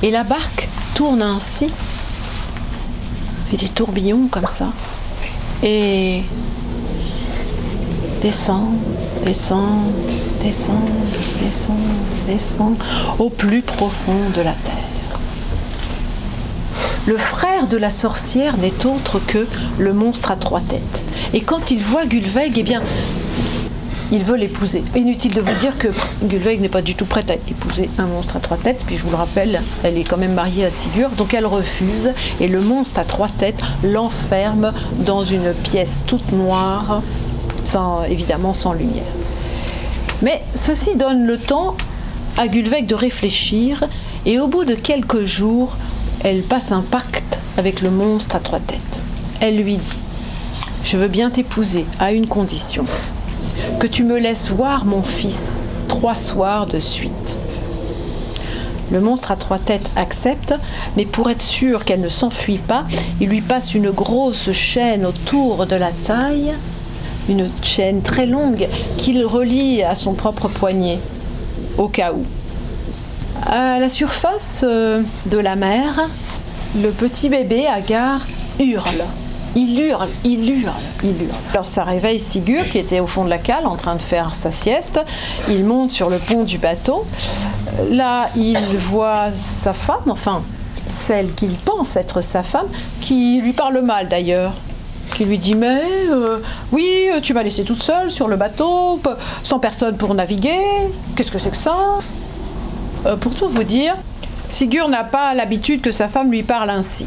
[0.02, 1.70] Et la barque tourne ainsi,
[3.52, 4.68] et des tourbillons comme ça,
[5.62, 6.22] et
[8.22, 8.74] descend,
[9.24, 9.90] descend,
[10.42, 10.88] descend,
[11.42, 11.76] descend,
[12.26, 12.76] descend
[13.18, 14.74] au plus profond de la terre.
[17.06, 19.46] Le frère de la sorcière n'est autre que
[19.78, 21.04] le monstre à trois têtes.
[21.32, 22.82] Et quand il voit Gulveig, eh bien,
[24.12, 24.82] il veut l'épouser.
[24.96, 25.88] Inutile de vous dire que
[26.22, 29.04] Gulveig n'est pas du tout prête à épouser un monstre à trois têtes, puis je
[29.04, 32.60] vous le rappelle, elle est quand même mariée à Sigurd, donc elle refuse, et le
[32.60, 34.72] monstre à trois têtes l'enferme
[35.06, 37.02] dans une pièce toute noire,
[38.08, 39.04] évidemment sans lumière.
[40.22, 41.76] Mais ceci donne le temps
[42.36, 43.84] à Gulveig de réfléchir,
[44.26, 45.76] et au bout de quelques jours,
[46.24, 49.00] elle passe un pacte avec le monstre à trois têtes.
[49.40, 50.00] Elle lui dit
[50.84, 52.84] Je veux bien t'épouser à une condition
[53.80, 55.58] que tu me laisses voir mon fils
[55.88, 57.38] trois soirs de suite.
[58.92, 60.54] Le monstre à trois têtes accepte,
[60.98, 62.84] mais pour être sûr qu'elle ne s'enfuit pas,
[63.22, 66.52] il lui passe une grosse chaîne autour de la taille,
[67.30, 68.68] une chaîne très longue
[68.98, 70.98] qu'il relie à son propre poignet,
[71.78, 72.22] au cas où.
[73.46, 76.06] À la surface euh, de la mer,
[76.76, 78.26] le petit bébé Agar
[78.58, 79.04] hurle.
[79.56, 80.72] Il hurle, il hurle,
[81.02, 81.34] il hurle.
[81.52, 84.34] Alors ça réveille Sigurd qui était au fond de la cale en train de faire
[84.34, 85.00] sa sieste.
[85.48, 87.04] Il monte sur le pont du bateau.
[87.90, 90.42] Là, il voit sa femme, enfin
[90.86, 92.66] celle qu'il pense être sa femme,
[93.00, 94.52] qui lui parle mal d'ailleurs.
[95.14, 96.38] Qui lui dit Mais euh,
[96.72, 99.00] oui, tu m'as laissé toute seule sur le bateau,
[99.42, 100.60] sans personne pour naviguer.
[101.16, 101.76] Qu'est-ce que c'est que ça?
[103.06, 103.96] Euh, Pour tout vous dire,
[104.50, 107.06] Sigurd n'a pas l'habitude que sa femme lui parle ainsi.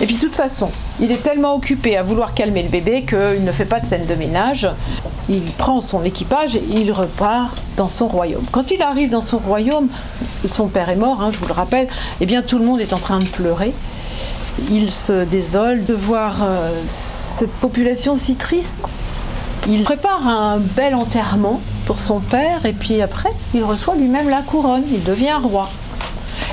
[0.00, 0.70] Et puis de toute façon,
[1.00, 4.06] il est tellement occupé à vouloir calmer le bébé qu'il ne fait pas de scène
[4.06, 4.68] de ménage.
[5.28, 8.44] Il prend son équipage et il repart dans son royaume.
[8.52, 9.88] Quand il arrive dans son royaume,
[10.46, 11.88] son père est mort, hein, je vous le rappelle,
[12.20, 13.72] eh bien tout le monde est en train de pleurer.
[14.70, 18.82] Il se désole de voir euh, cette population si triste.
[19.68, 24.42] Il prépare un bel enterrement pour son père et puis après, il reçoit lui-même la
[24.42, 25.68] couronne, il devient roi.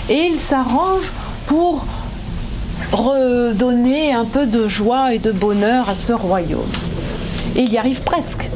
[0.09, 1.11] Et il s'arrange
[1.47, 1.85] pour
[2.93, 6.61] redonner un peu de joie et de bonheur à ce royaume.
[7.55, 8.49] Et il y arrive presque,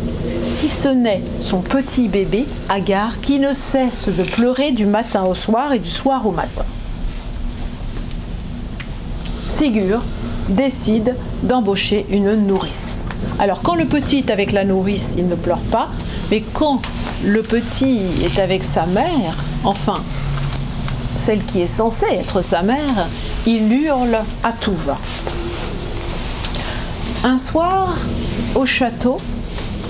[0.43, 5.33] si ce n'est son petit bébé, Agar, qui ne cesse de pleurer du matin au
[5.33, 6.65] soir et du soir au matin.
[9.47, 10.03] Sigurd
[10.49, 13.03] décide d'embaucher une nourrice.
[13.39, 15.89] Alors quand le petit est avec la nourrice, il ne pleure pas,
[16.31, 16.81] mais quand
[17.23, 20.01] le petit est avec sa mère, enfin,
[21.25, 23.07] celle qui est censée être sa mère,
[23.47, 24.97] il hurle à tout va.
[27.23, 27.95] Un soir,
[28.55, 29.17] au château,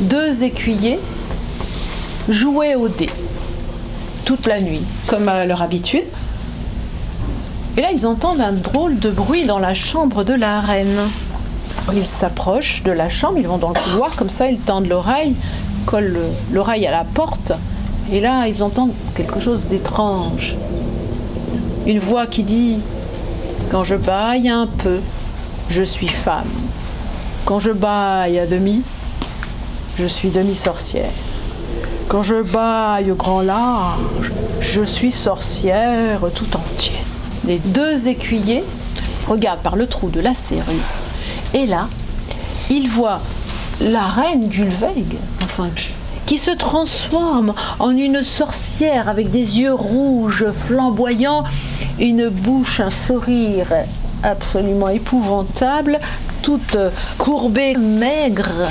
[0.02, 1.00] deux écuyers
[2.30, 3.10] jouaient au dé
[4.26, 6.04] toute la nuit, comme à leur habitude.
[7.78, 11.00] Et là, ils entendent un drôle de bruit dans la chambre de la reine.
[11.96, 15.36] Ils s'approchent de la chambre, ils vont dans le couloir, comme ça, ils tendent l'oreille,
[15.88, 16.20] collent
[16.52, 17.54] l'oreille à la porte,
[18.12, 20.56] et là, ils entendent quelque chose d'étrange.
[21.88, 22.80] Une voix qui dit
[23.70, 25.00] quand je baille un peu,
[25.70, 26.48] je suis femme.
[27.46, 28.82] Quand je baille à demi,
[30.00, 31.12] je suis demi-sorcière.
[32.08, 34.32] Quand je baille au grand large,
[34.62, 36.98] je suis sorcière tout entière.
[37.46, 38.64] Les deux écuyers
[39.28, 40.74] regardent par le trou de la serrure.
[41.54, 41.88] Et là,
[42.70, 43.20] ils voient
[43.82, 45.70] la reine Gulveig, enfin,
[46.26, 51.44] qui se transforme en une sorcière avec des yeux rouges flamboyants
[52.00, 53.68] une bouche, un sourire
[54.24, 56.00] absolument épouvantable,
[56.42, 56.78] toute
[57.18, 58.70] courbée, maigre.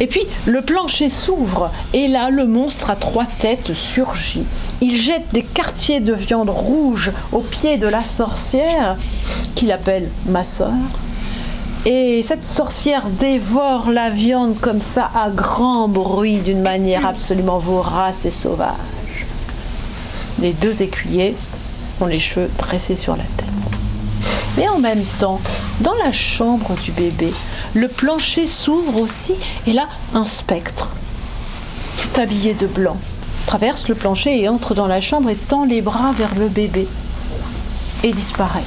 [0.00, 4.44] Et puis le plancher s'ouvre et là le monstre à trois têtes surgit.
[4.80, 8.96] Il jette des quartiers de viande rouge au pied de la sorcière
[9.56, 10.72] qu'il appelle ma sœur.
[11.84, 18.24] Et cette sorcière dévore la viande comme ça à grand bruit d'une manière absolument vorace
[18.24, 18.97] et sauvage.
[20.40, 21.36] Les deux écuyers
[22.00, 23.46] ont les cheveux dressés sur la tête.
[24.56, 25.40] Mais en même temps,
[25.80, 27.32] dans la chambre du bébé,
[27.74, 29.34] le plancher s'ouvre aussi
[29.66, 30.88] et là, un spectre,
[32.00, 32.96] tout habillé de blanc,
[33.46, 36.86] traverse le plancher et entre dans la chambre et tend les bras vers le bébé
[38.02, 38.60] et disparaît.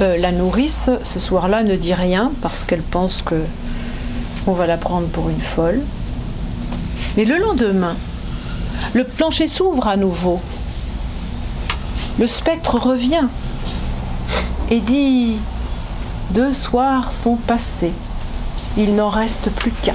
[0.00, 3.42] Euh, la nourrice, ce soir-là, ne dit rien parce qu'elle pense que
[4.46, 5.80] on va la prendre pour une folle.
[7.16, 7.96] Mais le lendemain,
[8.94, 10.40] le plancher s'ouvre à nouveau.
[12.18, 13.26] Le spectre revient.
[14.70, 15.36] et dit
[16.30, 17.92] Deux soirs sont passés,
[18.76, 19.94] il n'en reste plus qu'un.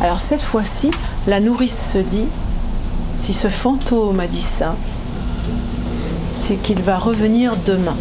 [0.00, 0.90] Alors cette fois-ci,
[1.26, 2.26] la nourrice se dit
[3.20, 4.76] Si ce fantôme a dit ça,
[6.36, 7.96] c'est qu'il va revenir demain.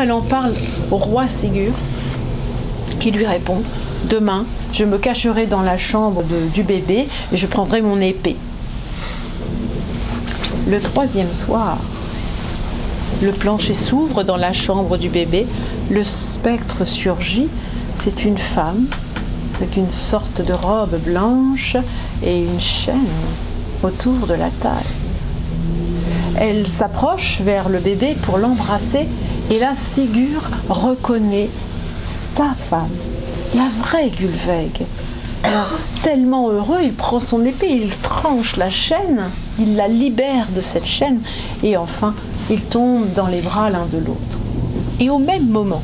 [0.00, 0.54] Elle en parle
[0.90, 1.72] au roi Ségur,
[3.00, 3.62] qui lui répond
[4.10, 6.22] Demain, je me cacherai dans la chambre
[6.54, 8.36] du bébé et je prendrai mon épée.
[10.68, 11.78] Le troisième soir,
[13.22, 15.46] le plancher s'ouvre dans la chambre du bébé,
[15.90, 17.48] le spectre surgit,
[17.94, 18.86] c'est une femme
[19.56, 21.76] avec une sorte de robe blanche
[22.22, 22.94] et une chaîne
[23.82, 24.72] autour de la taille.
[26.36, 29.06] Elle s'approche vers le bébé pour l'embrasser
[29.50, 31.48] et là Sigur reconnaît
[32.04, 32.90] sa femme,
[33.54, 34.84] la vraie Gulveig.
[36.08, 39.24] Tellement heureux, il prend son épée, il tranche la chaîne,
[39.58, 41.20] il la libère de cette chaîne
[41.62, 42.14] et enfin
[42.48, 44.38] il tombe dans les bras l'un de l'autre.
[45.00, 45.82] Et au même moment,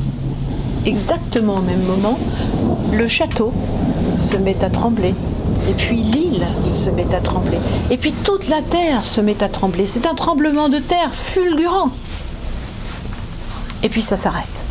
[0.83, 2.17] exactement au même moment,
[2.91, 3.53] le château
[4.17, 5.13] se met à trembler.
[5.69, 7.59] Et puis l'île se met à trembler.
[7.91, 9.85] Et puis toute la terre se met à trembler.
[9.85, 11.91] C'est un tremblement de terre fulgurant.
[13.83, 14.65] Et puis ça s'arrête.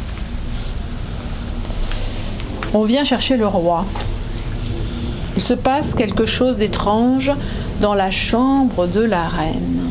[2.74, 3.84] On vient chercher le roi.
[5.44, 7.30] Se passe quelque chose d'étrange
[7.82, 9.90] dans la chambre de la reine.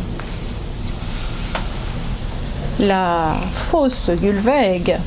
[2.80, 4.98] La fausse Gulveig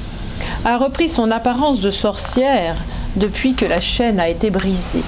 [0.65, 2.77] a repris son apparence de sorcière
[3.17, 5.03] depuis que la chaîne a été brisée.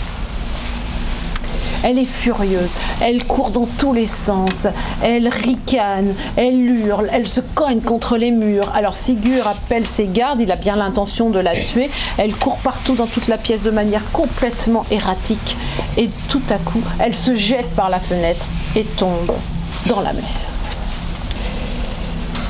[1.91, 4.67] Elle est furieuse, elle court dans tous les sens,
[5.03, 8.71] elle ricane, elle hurle, elle se cogne contre les murs.
[8.75, 11.89] Alors Sigur appelle ses gardes, il a bien l'intention de la tuer.
[12.19, 15.57] Elle court partout dans toute la pièce de manière complètement erratique.
[15.97, 18.45] Et tout à coup, elle se jette par la fenêtre
[18.77, 19.33] et tombe
[19.87, 20.25] dans la mer.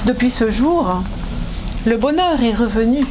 [0.05, 1.01] Depuis ce jour,
[1.87, 3.07] le bonheur est revenu.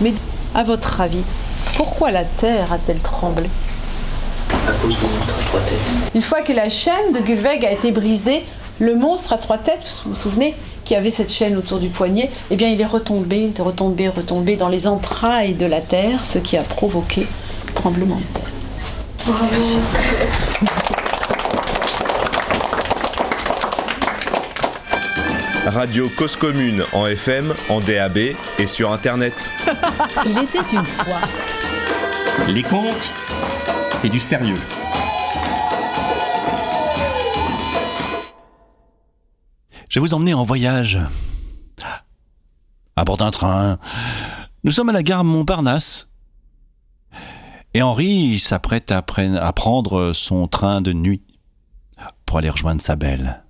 [0.00, 0.14] Mais
[0.54, 1.24] à votre avis,
[1.74, 3.50] pourquoi la terre a-t-elle tremblé?
[6.14, 8.44] Une fois que la chaîne de Gulveig a été brisée,
[8.78, 12.30] le monstre à trois têtes, vous vous souvenez, qui avait cette chaîne autour du poignet,
[12.50, 16.56] eh bien il est retombé, retombé, retombé dans les entrailles de la terre, ce qui
[16.56, 17.26] a provoqué
[17.66, 18.50] le tremblement de terre.
[19.26, 19.82] Bravo
[25.66, 28.18] Radio Cause Commune en FM, en DAB
[28.58, 29.50] et sur Internet.
[30.26, 31.20] Il était une fois.
[32.48, 33.10] Les contes,
[34.02, 34.58] c'est du sérieux.
[39.88, 40.98] Je vais vous emmener en voyage.
[42.96, 43.78] À bord d'un train.
[44.64, 46.10] Nous sommes à la gare Montparnasse.
[47.74, 51.22] Et Henri s'apprête à, à prendre son train de nuit
[52.26, 53.44] pour aller rejoindre sa belle.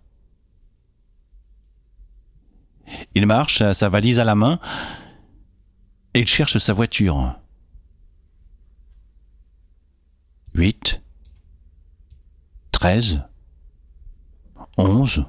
[3.15, 4.61] Il marche, sa valise à la main,
[6.12, 7.41] et il cherche sa voiture.
[10.55, 11.03] 8,
[12.73, 13.23] 13,
[14.77, 15.27] 11.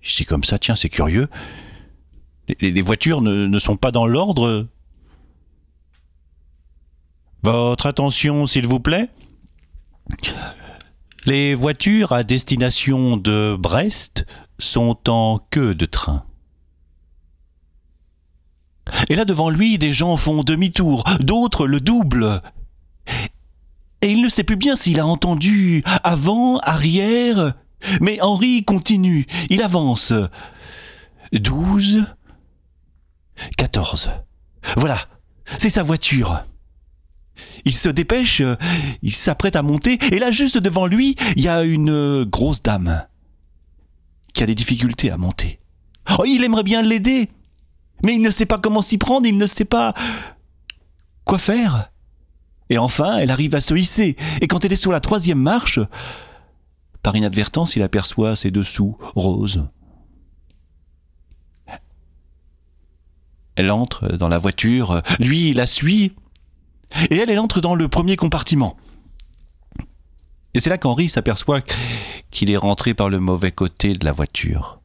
[0.00, 1.28] Je comme ça, tiens, c'est curieux.
[2.60, 4.66] Les, voitures ne, ne sont pas dans l'ordre.
[7.42, 9.08] Votre attention, s'il vous plaît.
[11.26, 14.26] Les voitures à destination de Brest
[14.58, 16.24] sont en queue de train.
[19.08, 22.42] Et là devant lui, des gens font demi-tour, d'autres le double.
[24.02, 27.54] Et il ne sait plus bien s'il a entendu avant, arrière,
[28.00, 30.12] mais Henri continue, il avance.
[31.32, 32.04] Douze,
[33.56, 34.10] quatorze.
[34.76, 34.98] Voilà,
[35.58, 36.44] c'est sa voiture.
[37.64, 38.42] Il se dépêche,
[39.02, 43.06] il s'apprête à monter, et là juste devant lui, il y a une grosse dame
[44.32, 45.60] qui a des difficultés à monter.
[46.18, 47.28] Oh, il aimerait bien l'aider,
[48.02, 49.94] mais il ne sait pas comment s'y prendre, il ne sait pas
[51.24, 51.89] quoi faire.
[52.70, 55.80] Et enfin, elle arrive à se hisser, et quand elle est sur la troisième marche,
[57.02, 59.68] par inadvertance, il aperçoit ses dessous roses.
[63.56, 66.12] Elle entre dans la voiture, lui la suit,
[67.10, 68.76] et elle, elle entre dans le premier compartiment.
[70.54, 71.60] Et c'est là qu'Henri s'aperçoit
[72.30, 74.80] qu'il est rentré par le mauvais côté de la voiture.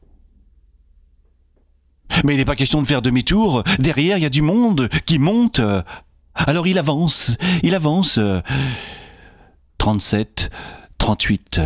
[2.24, 3.62] Mais il n'est pas question de faire demi-tour.
[3.78, 5.60] Derrière, il y a du monde qui monte.
[6.36, 8.20] Alors il avance, il avance.
[9.78, 10.50] 37,
[10.98, 11.60] 38.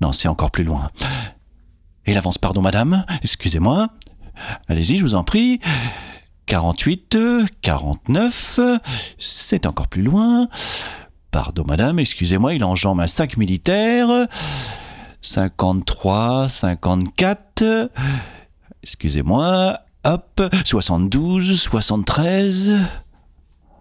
[0.00, 0.90] Non, c'est encore plus loin.
[2.06, 3.88] Il avance, pardon madame, excusez-moi.
[4.68, 5.60] Allez-y, je vous en prie.
[6.46, 7.16] 48,
[7.62, 8.60] 49,
[9.18, 10.48] c'est encore plus loin.
[11.30, 14.26] Pardon madame, excusez-moi, il enjambe un sac militaire.
[15.22, 17.90] 53, 54.
[18.82, 19.78] Excusez-moi.
[20.04, 22.72] Hop, 72, 73.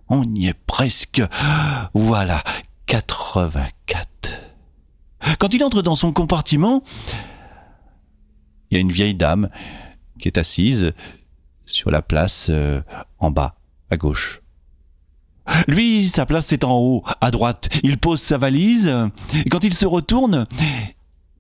[0.10, 1.22] On y est presque.
[1.94, 2.44] Voilà,
[2.88, 4.08] 84.
[5.38, 6.84] Quand il entre dans son compartiment,
[8.70, 9.50] il y a une vieille dame
[10.20, 10.94] qui est assise
[11.66, 12.82] sur la place euh,
[13.20, 13.56] en bas,
[13.92, 14.42] à gauche.
[15.68, 17.70] Lui, sa place c'est en haut, à droite.
[17.84, 18.88] Il pose sa valise,
[19.34, 20.46] et quand il se retourne,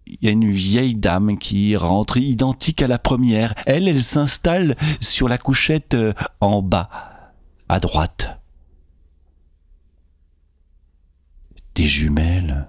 [0.07, 3.53] il y a une vieille dame qui rentre, identique à la première.
[3.65, 6.89] Elle, elle s'installe sur la couchette euh, en bas,
[7.67, 8.38] à droite.
[11.79, 12.67] Des jumelles.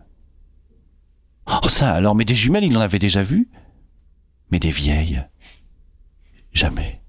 [1.49, 3.49] Oh ça alors, mais des jumelles, il en avait déjà vu?
[4.53, 5.25] Mais des vieilles,
[6.53, 7.03] jamais.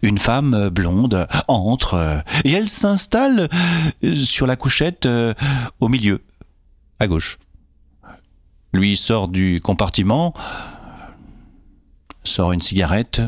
[0.00, 3.50] Une femme blonde entre et elle s'installe
[4.14, 5.06] sur la couchette
[5.78, 6.24] au milieu,
[7.00, 7.36] à gauche.
[8.72, 10.32] Lui sort du compartiment,
[12.24, 13.20] sort une cigarette.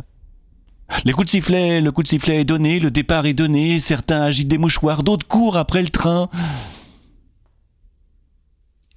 [1.05, 4.23] Les coups de sifflet, le coup de sifflet est donné, le départ est donné, certains
[4.23, 6.29] agitent des mouchoirs, d'autres courent après le train.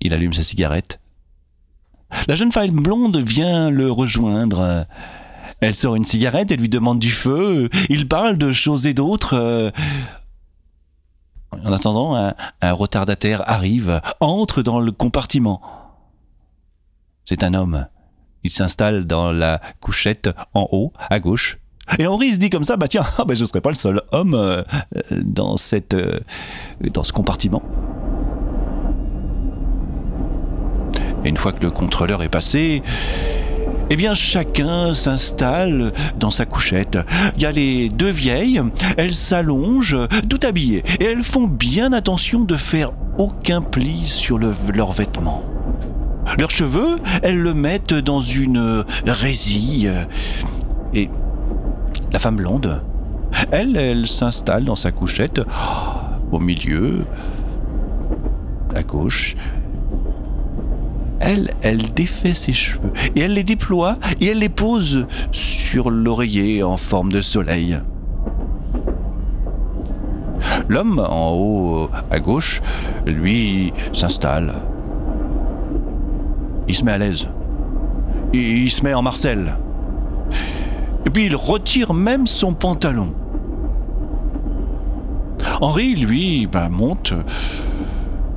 [0.01, 0.99] Il allume sa cigarette.
[2.27, 4.85] La jeune femme blonde vient le rejoindre.
[5.61, 7.69] Elle sort une cigarette, elle lui demande du feu.
[7.89, 9.71] Il parle de choses et d'autres.
[11.63, 15.61] En attendant, un, retardataire arrive, entre dans le compartiment.
[17.25, 17.87] C'est un homme.
[18.43, 21.57] Il s'installe dans la couchette en haut, à gauche.
[21.99, 23.75] Et Henri se dit comme ça, bah tiens, ah bah je ne serai pas le
[23.75, 24.63] seul homme euh,
[25.11, 26.19] dans, cette, euh,
[26.81, 27.61] dans ce compartiment.
[31.23, 32.83] Et une fois que le contrôleur est passé,
[33.89, 36.97] eh bien chacun s'installe dans sa couchette.
[37.37, 38.61] Il y a les deux vieilles,
[38.97, 39.97] elles s'allongent,
[40.29, 45.43] tout habillées, et elles font bien attention de faire aucun pli sur leurs vêtements.
[46.39, 49.91] Leurs cheveux, elles le mettent dans une résille.
[50.93, 51.09] Et
[52.11, 52.81] la femme blonde,
[53.51, 55.41] elle, elle s'installe dans sa couchette
[56.31, 57.05] au milieu,
[58.75, 59.35] à gauche,
[61.19, 66.63] elle, elle défait ses cheveux et elle les déploie et elle les pose sur l'oreiller
[66.63, 67.79] en forme de soleil.
[70.69, 72.61] L'homme en haut à gauche,
[73.05, 74.53] lui, s'installe.
[76.67, 77.27] Il se met à l'aise.
[78.33, 79.55] Il se met en Marcel.
[81.05, 83.13] Et puis il retire même son pantalon.
[85.61, 87.13] Henri, lui, ben, monte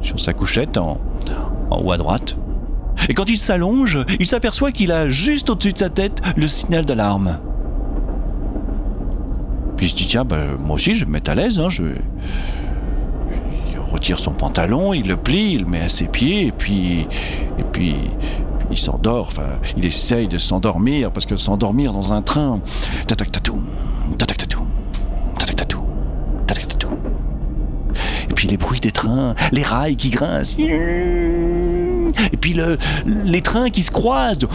[0.00, 0.98] sur sa couchette en
[1.70, 2.36] haut à droite.
[3.08, 6.84] Et quand il s'allonge, il s'aperçoit qu'il a juste au-dessus de sa tête le signal
[6.84, 7.38] d'alarme.
[9.76, 11.60] Puis il se dit tiens, bah, moi aussi je vais me mettre à l'aise.
[11.60, 11.84] Hein, je...
[13.72, 17.06] Il retire son pantalon, il le plie, il le met à ses pieds, et puis,
[17.58, 17.94] et puis
[18.70, 19.28] il s'endort.
[19.28, 22.60] Enfin, il essaye de s'endormir parce que s'endormir dans un train,
[23.06, 23.62] tatak tatou,
[24.16, 24.66] tatak tatou,
[25.38, 25.82] tatak tatou,
[26.46, 26.88] tatak tatou.
[28.30, 30.54] Et puis les bruits des trains, les rails qui grincent.
[30.58, 34.46] Et puis le, les trains qui se croisent.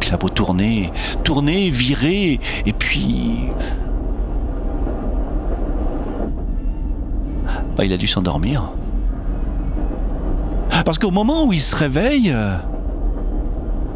[0.00, 0.90] Puis la beau tourner,
[1.24, 3.50] tourner, virer, et puis.
[7.78, 8.72] Bah, il a dû s'endormir.
[10.84, 12.34] Parce qu'au moment où il se réveille,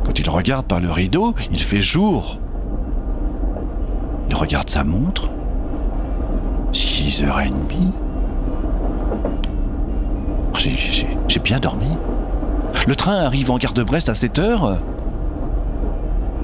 [0.05, 2.39] quand il regarde par le rideau, il fait jour.
[4.31, 5.31] Il regarde sa montre.
[6.73, 7.91] 6h30.
[11.27, 11.97] J'ai bien dormi.
[12.87, 14.79] Le train arrive en gare de Brest à 7 heures.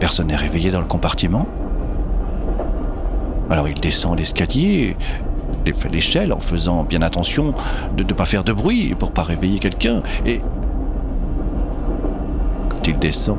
[0.01, 1.47] Personne n'est réveillé dans le compartiment.
[3.51, 4.97] Alors il descend l'escalier,
[5.91, 7.55] l'échelle en faisant bien attention
[7.97, 10.03] de ne pas faire de bruit pour pas réveiller quelqu'un.
[10.27, 10.41] Et
[12.69, 13.39] quand il descend,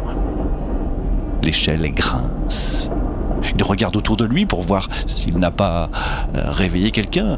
[1.44, 2.90] l'échelle grince.
[3.58, 5.90] Il regarde autour de lui pour voir s'il n'a pas
[6.36, 7.38] euh, réveillé quelqu'un.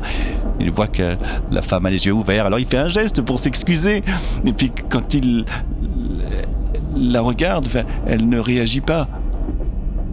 [0.59, 1.15] Il voit que
[1.51, 4.03] la femme a les yeux ouverts, alors il fait un geste pour s'excuser.
[4.45, 5.45] Et puis quand il
[6.95, 7.67] la regarde,
[8.05, 9.07] elle ne réagit pas.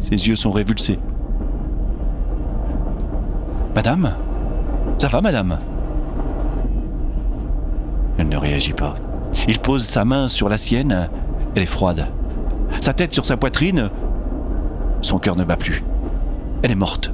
[0.00, 0.98] Ses yeux sont révulsés.
[3.74, 4.14] Madame?
[4.98, 5.58] Ça va, madame
[8.18, 8.94] Elle ne réagit pas.
[9.46, 11.08] Il pose sa main sur la sienne.
[11.54, 12.08] Elle est froide.
[12.80, 13.90] Sa tête sur sa poitrine.
[15.00, 15.84] Son cœur ne bat plus.
[16.62, 17.12] Elle est morte.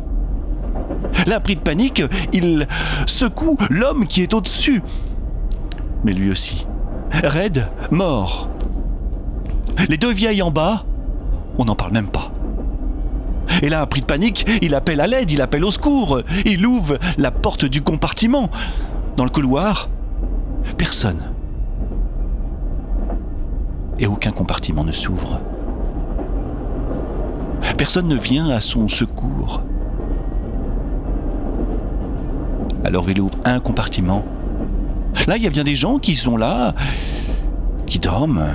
[1.27, 2.02] Là, pris de panique,
[2.32, 2.66] il
[3.06, 4.82] secoue l'homme qui est au-dessus.
[6.05, 6.66] Mais lui aussi.
[7.11, 8.48] Raide, mort.
[9.89, 10.85] Les deux vieilles en bas,
[11.59, 12.32] on n'en parle même pas.
[13.63, 16.21] Et là, pris de panique, il appelle à l'aide, il appelle au secours.
[16.45, 18.51] Il ouvre la porte du compartiment.
[19.17, 19.89] Dans le couloir,
[20.77, 21.23] Personne.
[23.99, 25.41] Et aucun compartiment ne s'ouvre.
[27.77, 29.63] Personne ne vient à son secours.
[32.85, 34.25] Alors il ouvre un compartiment.
[35.27, 36.75] Là, il y a bien des gens qui sont là,
[37.87, 38.47] qui dorment.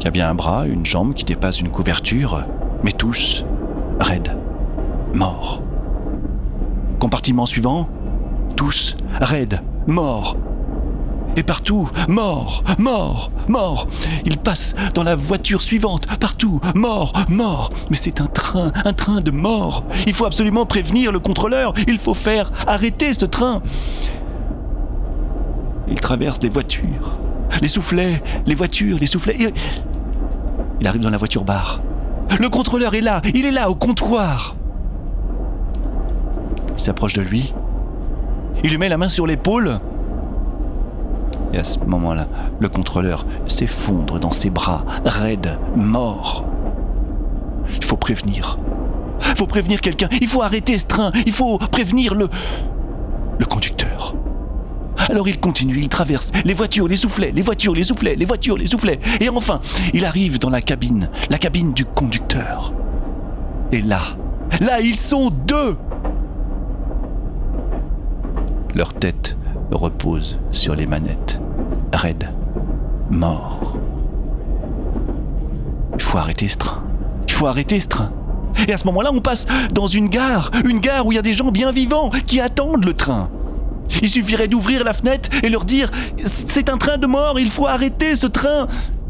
[0.00, 2.44] Il y a bien un bras, une jambe qui dépasse une couverture,
[2.82, 3.44] mais tous
[4.00, 4.36] raides,
[5.14, 5.62] morts.
[6.98, 7.88] Compartiment suivant,
[8.56, 10.36] tous raides, morts.
[11.36, 13.88] Et partout, mort, mort, mort.
[14.24, 17.70] Il passe dans la voiture suivante, partout, mort, mort.
[17.90, 19.84] Mais c'est un train, un train de mort.
[20.06, 21.74] Il faut absolument prévenir le contrôleur.
[21.88, 23.62] Il faut faire arrêter ce train.
[25.88, 27.18] Il traverse les voitures,
[27.60, 29.52] les soufflets, les voitures, les soufflets.
[30.80, 31.80] Il arrive dans la voiture bar.
[32.38, 34.56] Le contrôleur est là, il est là au comptoir.
[36.76, 37.54] Il s'approche de lui.
[38.62, 39.78] Il lui met la main sur l'épaule.
[41.52, 42.26] Et à ce moment-là,
[42.58, 46.44] le contrôleur s'effondre dans ses bras, raide, mort.
[47.76, 48.58] Il faut prévenir.
[49.20, 50.08] Il faut prévenir quelqu'un.
[50.20, 51.12] Il faut arrêter ce train.
[51.26, 52.28] Il faut prévenir le.
[53.38, 54.14] le conducteur.
[55.08, 58.56] Alors il continue, il traverse les voitures, les soufflets, les voitures, les soufflets, les voitures,
[58.56, 58.98] les soufflets.
[59.20, 59.60] Et enfin,
[59.92, 62.72] il arrive dans la cabine, la cabine du conducteur.
[63.72, 64.00] Et là,
[64.60, 65.76] là, ils sont deux.
[68.74, 69.36] Leur tête
[69.70, 71.40] repose sur les manettes,
[71.92, 72.30] raides,
[73.10, 73.76] morts.
[75.94, 76.82] Il faut arrêter ce train.
[77.26, 78.12] Il faut arrêter ce train.
[78.68, 81.22] Et à ce moment-là, on passe dans une gare, une gare où il y a
[81.22, 83.28] des gens bien vivants qui attendent le train.
[84.02, 87.66] Il suffirait d'ouvrir la fenêtre et leur dire C'est un train de mort, il faut
[87.66, 88.66] arrêter ce train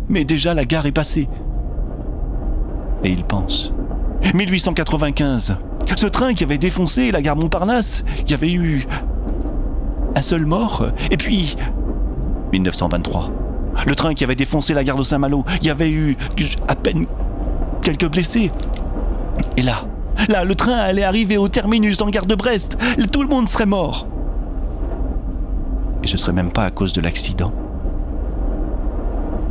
[0.09, 1.29] Mais déjà la gare est passée.
[3.03, 3.73] Et il pense
[4.33, 5.57] 1895,
[5.97, 8.87] ce train qui avait défoncé la gare Montparnasse, il y avait eu
[10.15, 10.87] un seul mort.
[11.11, 11.57] Et puis
[12.53, 13.31] 1923,
[13.87, 16.17] le train qui avait défoncé la gare de Saint-Malo, il y avait eu
[16.69, 17.07] à peine
[17.83, 18.51] quelques blessés.
[19.57, 19.85] Et là,
[20.29, 22.79] là, le train allait arriver au terminus en gare de Brest.
[23.13, 24.09] Tout le monde serait mort.
[26.05, 27.51] Et ce serait même pas à cause de l'accident.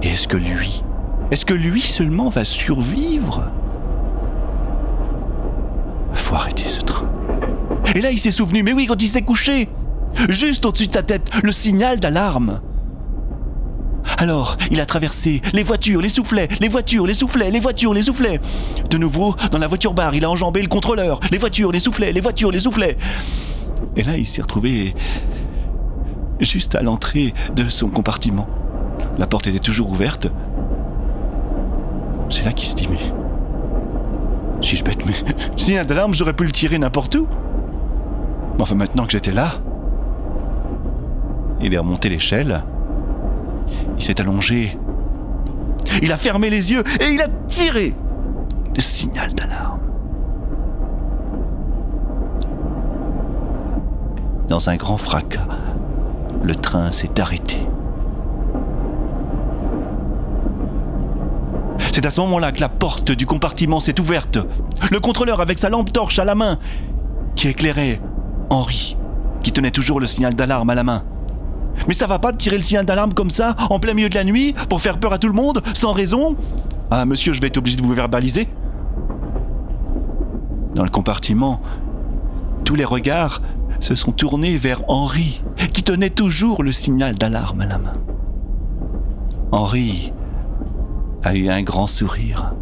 [0.04, 0.84] Et est-ce que lui,
[1.32, 3.50] est-ce que lui seulement va survivre?
[6.14, 7.10] Faut arrêter ce train.
[7.96, 9.68] Et là, il s'est souvenu, mais oui, quand il s'est couché,
[10.30, 12.62] juste au-dessus de sa tête, le signal d'alarme.
[14.20, 18.04] Alors, il a traversé les voitures, les soufflets, les voitures, les soufflets, les voitures, les
[18.04, 18.40] soufflets.
[18.92, 22.12] De nouveau, dans la voiture bar, il a enjambé le contrôleur, les voitures, les soufflets,
[22.12, 22.96] les voitures, les soufflets.
[23.96, 24.94] Et là, il s'est retrouvé
[26.40, 28.48] juste à l'entrée de son compartiment.
[29.18, 30.28] La porte était toujours ouverte.
[32.30, 33.00] C'est là qu'il se dit Mais.
[34.62, 35.14] Si je bête, mais.
[35.58, 37.28] Si un d'alarme, j'aurais pu le tirer n'importe où.
[38.56, 39.52] Mais enfin, maintenant que j'étais là.
[41.62, 42.64] Il est remonté l'échelle.
[43.98, 44.78] Il s'est allongé.
[46.02, 47.94] Il a fermé les yeux et il a tiré
[48.76, 49.80] le signal d'alarme.
[54.50, 55.48] Dans un grand fracas,
[56.44, 57.66] le train s'est arrêté.
[61.92, 64.38] C'est à ce moment-là que la porte du compartiment s'est ouverte.
[64.92, 66.58] Le contrôleur avec sa lampe torche à la main,
[67.36, 68.02] qui éclairait
[68.50, 68.98] Henri,
[69.42, 71.04] qui tenait toujours le signal d'alarme à la main.
[71.88, 74.16] Mais ça va pas de tirer le signal d'alarme comme ça, en plein milieu de
[74.16, 76.36] la nuit, pour faire peur à tout le monde, sans raison?
[76.92, 78.48] Ah, monsieur, je vais être obligé de vous verbaliser.
[80.76, 81.62] Dans le compartiment,
[82.64, 83.42] tous les regards
[83.84, 85.44] se sont tournés vers Henri,
[85.74, 87.94] qui tenait toujours le signal d'alarme à la main.
[89.52, 90.14] Henri
[91.22, 92.54] a eu un grand sourire.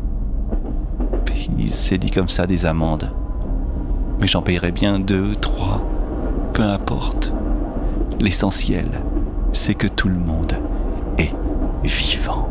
[1.59, 3.13] Il s'est dit comme ça des amendes.
[4.19, 5.83] Mais j'en payerai bien deux, trois,
[6.53, 7.33] peu importe.
[8.19, 8.89] L'essentiel,
[9.51, 10.53] c'est que tout le monde
[11.19, 11.35] est
[11.83, 12.49] vivant.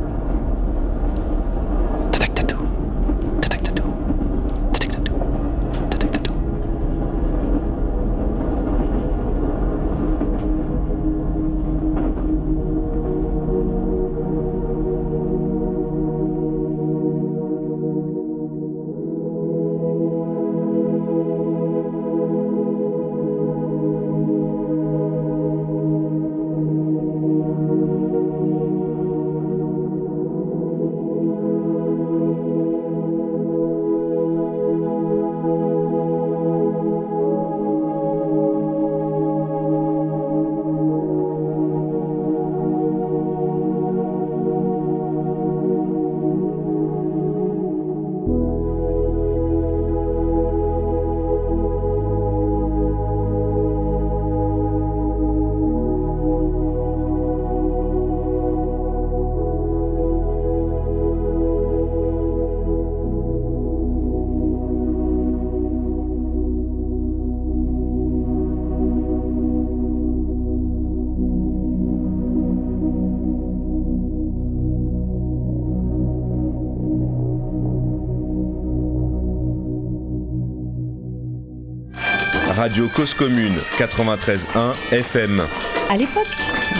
[82.70, 85.42] Radio Cause Commune 93.1 FM.
[85.90, 86.28] À l'époque,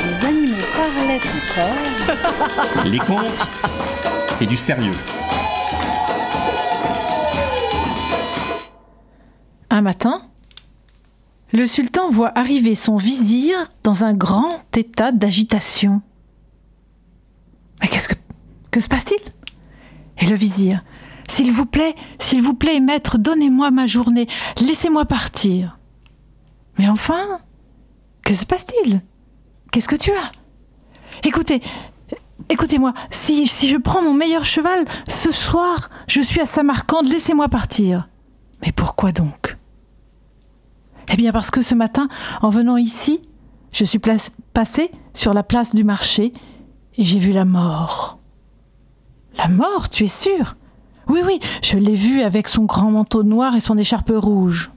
[0.06, 2.84] les animaux parlaient encore.
[2.84, 3.48] Les contes,
[4.30, 4.94] c'est du sérieux.
[9.68, 10.22] Un matin,
[11.52, 16.02] le sultan voit arriver son vizir dans un grand état d'agitation.
[17.82, 18.14] Mais qu'est-ce que,
[18.70, 19.20] que se passe-t-il?
[20.24, 20.84] Et le vizir,
[21.28, 24.28] s'il vous plaît, s'il vous plaît, maître, donnez-moi ma journée,
[24.60, 25.78] laissez-moi partir.
[26.81, 27.40] Mais enfin,
[28.23, 29.02] que se passe-t-il?
[29.70, 30.31] Qu'est-ce que tu as?
[31.28, 31.61] Écoutez,
[32.48, 38.09] écoutez-moi, si, je prends mon meilleur cheval, ce soir, je suis à Samarcande, laissez-moi partir.
[38.62, 39.59] Mais pourquoi donc?
[41.12, 42.09] Eh bien parce que ce matin,
[42.40, 43.20] en venant ici,
[43.73, 44.01] je suis
[44.55, 46.32] passé sur la place du marché
[46.97, 48.16] et j'ai vu la mort.
[49.36, 50.57] La mort, tu es sûr?
[51.09, 54.70] Oui, oui, je l'ai vue avec son grand manteau noir et son écharpe rouge.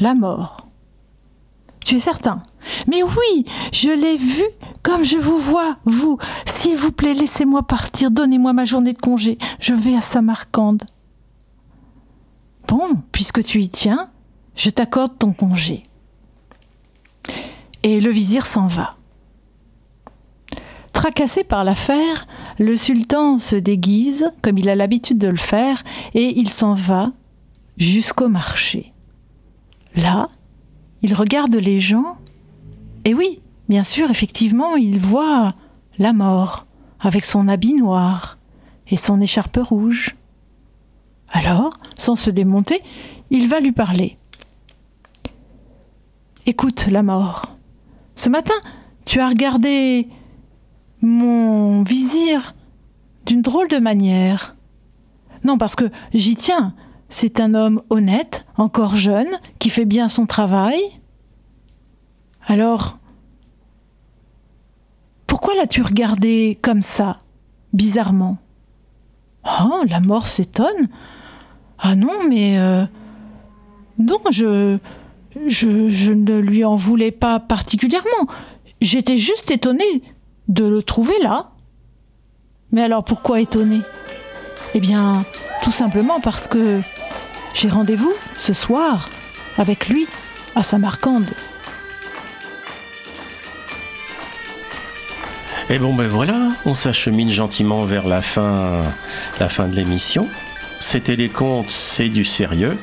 [0.00, 0.63] La mort.
[1.84, 2.42] Tu es certain
[2.86, 4.42] Mais oui, je l'ai vue
[4.82, 6.18] comme je vous vois, vous.
[6.46, 9.38] S'il vous plaît, laissez-moi partir, donnez-moi ma journée de congé.
[9.60, 10.84] Je vais à Samarcande.
[12.68, 14.10] Bon, puisque tu y tiens,
[14.56, 15.84] je t'accorde ton congé.
[17.82, 18.96] Et le vizir s'en va.
[20.92, 22.26] Tracassé par l'affaire,
[22.58, 25.82] le sultan se déguise, comme il a l'habitude de le faire,
[26.14, 27.12] et il s'en va
[27.76, 28.92] jusqu'au marché.
[29.96, 30.28] Là,
[31.04, 32.16] il regarde les gens,
[33.04, 35.54] et oui, bien sûr, effectivement, il voit
[35.98, 36.64] la mort,
[36.98, 38.38] avec son habit noir
[38.88, 40.16] et son écharpe rouge.
[41.30, 42.80] Alors, sans se démonter,
[43.28, 44.16] il va lui parler.
[46.46, 47.54] Écoute, la mort,
[48.14, 48.54] ce matin,
[49.04, 50.08] tu as regardé
[51.02, 52.54] mon vizir
[53.26, 54.56] d'une drôle de manière.
[55.44, 56.74] Non, parce que j'y tiens.
[57.16, 59.28] C'est un homme honnête, encore jeune,
[59.60, 60.80] qui fait bien son travail.
[62.44, 62.98] Alors,
[65.28, 67.20] pourquoi l'as-tu regardé comme ça,
[67.72, 68.38] bizarrement?
[69.44, 70.88] Oh, la mort s'étonne.
[71.78, 72.58] Ah non, mais...
[72.58, 72.84] Euh,
[73.96, 74.78] non, je,
[75.46, 75.88] je...
[75.88, 78.26] Je ne lui en voulais pas particulièrement.
[78.80, 80.02] J'étais juste étonnée
[80.48, 81.52] de le trouver là.
[82.72, 83.82] Mais alors pourquoi étonné
[84.74, 85.24] Eh bien,
[85.62, 86.82] tout simplement parce que
[87.54, 89.08] j'ai rendez-vous ce soir
[89.56, 90.06] avec lui
[90.54, 91.30] à Samarcande.
[95.70, 98.82] Et bon ben voilà, on s'achemine gentiment vers la fin,
[99.40, 100.28] la fin de l'émission.
[100.80, 102.76] C'était des contes, c'est du sérieux,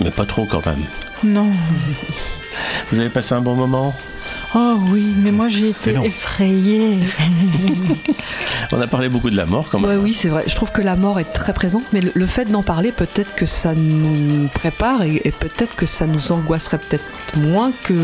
[0.00, 0.84] mais pas trop quand même.
[1.24, 1.50] Non.
[2.92, 3.94] Vous avez passé un bon moment?
[4.54, 6.98] Oh oui, mais moi j'ai été effrayée.
[8.72, 10.02] On a parlé beaucoup de la mort quand même.
[10.02, 10.44] oui, c'est vrai.
[10.46, 13.46] Je trouve que la mort est très présente, mais le, fait d'en parler, peut-être que
[13.46, 17.04] ça nous prépare et, peut-être que ça nous angoisserait peut-être
[17.36, 17.94] moins que,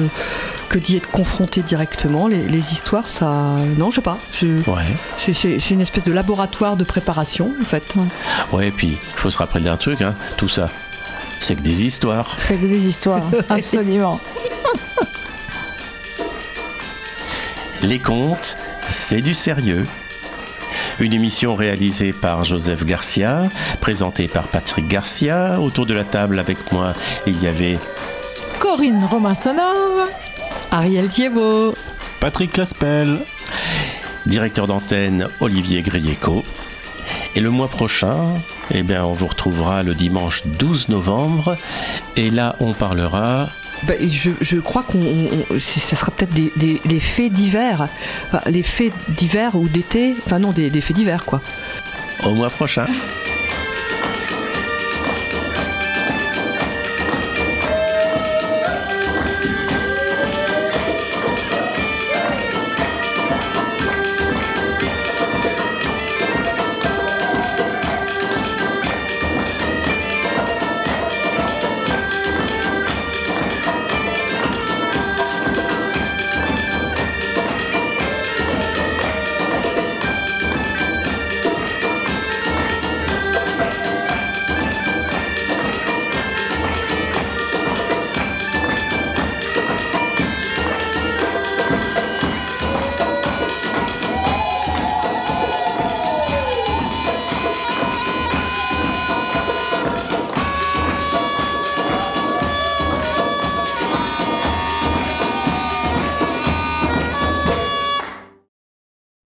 [0.71, 2.29] que d'y être confronté directement.
[2.29, 3.57] Les, histoires, ça.
[3.77, 4.19] Non, je sais pas.
[4.43, 4.85] Ouais.
[5.17, 7.95] C'est une espèce de laboratoire de préparation, en fait.
[8.53, 10.15] Ouais, et puis il faut se rappeler d'un truc, hein.
[10.37, 10.71] tout ça.
[11.41, 12.35] C'est que des histoires.
[12.39, 14.21] C'est que des histoires, absolument.
[17.83, 18.57] Les contes,
[18.89, 19.87] c'est du sérieux.
[20.99, 23.49] Une émission réalisée par Joseph Garcia,
[23.81, 25.61] présentée par Patrick Garcia.
[25.61, 26.95] Autour de la table avec moi,
[27.27, 27.79] il y avait
[28.59, 30.09] Corinne Romansonov,
[30.73, 31.75] Ariel Thiebaud,
[32.19, 33.21] Patrick Laspel,
[34.27, 36.45] directeur d'antenne Olivier Grieco.
[37.37, 38.35] Et le mois prochain,
[38.73, 41.57] eh bien, on vous retrouvera le dimanche 12 novembre.
[42.17, 43.51] Et là, on parlera
[43.87, 45.29] bah, je, crois qu'on,
[45.59, 47.89] ce sera peut-être des, faits d'hiver,
[48.47, 51.41] les faits d'hiver ou d'été, enfin non, des, faits d'hiver quoi.
[52.25, 52.87] Au mois prochain.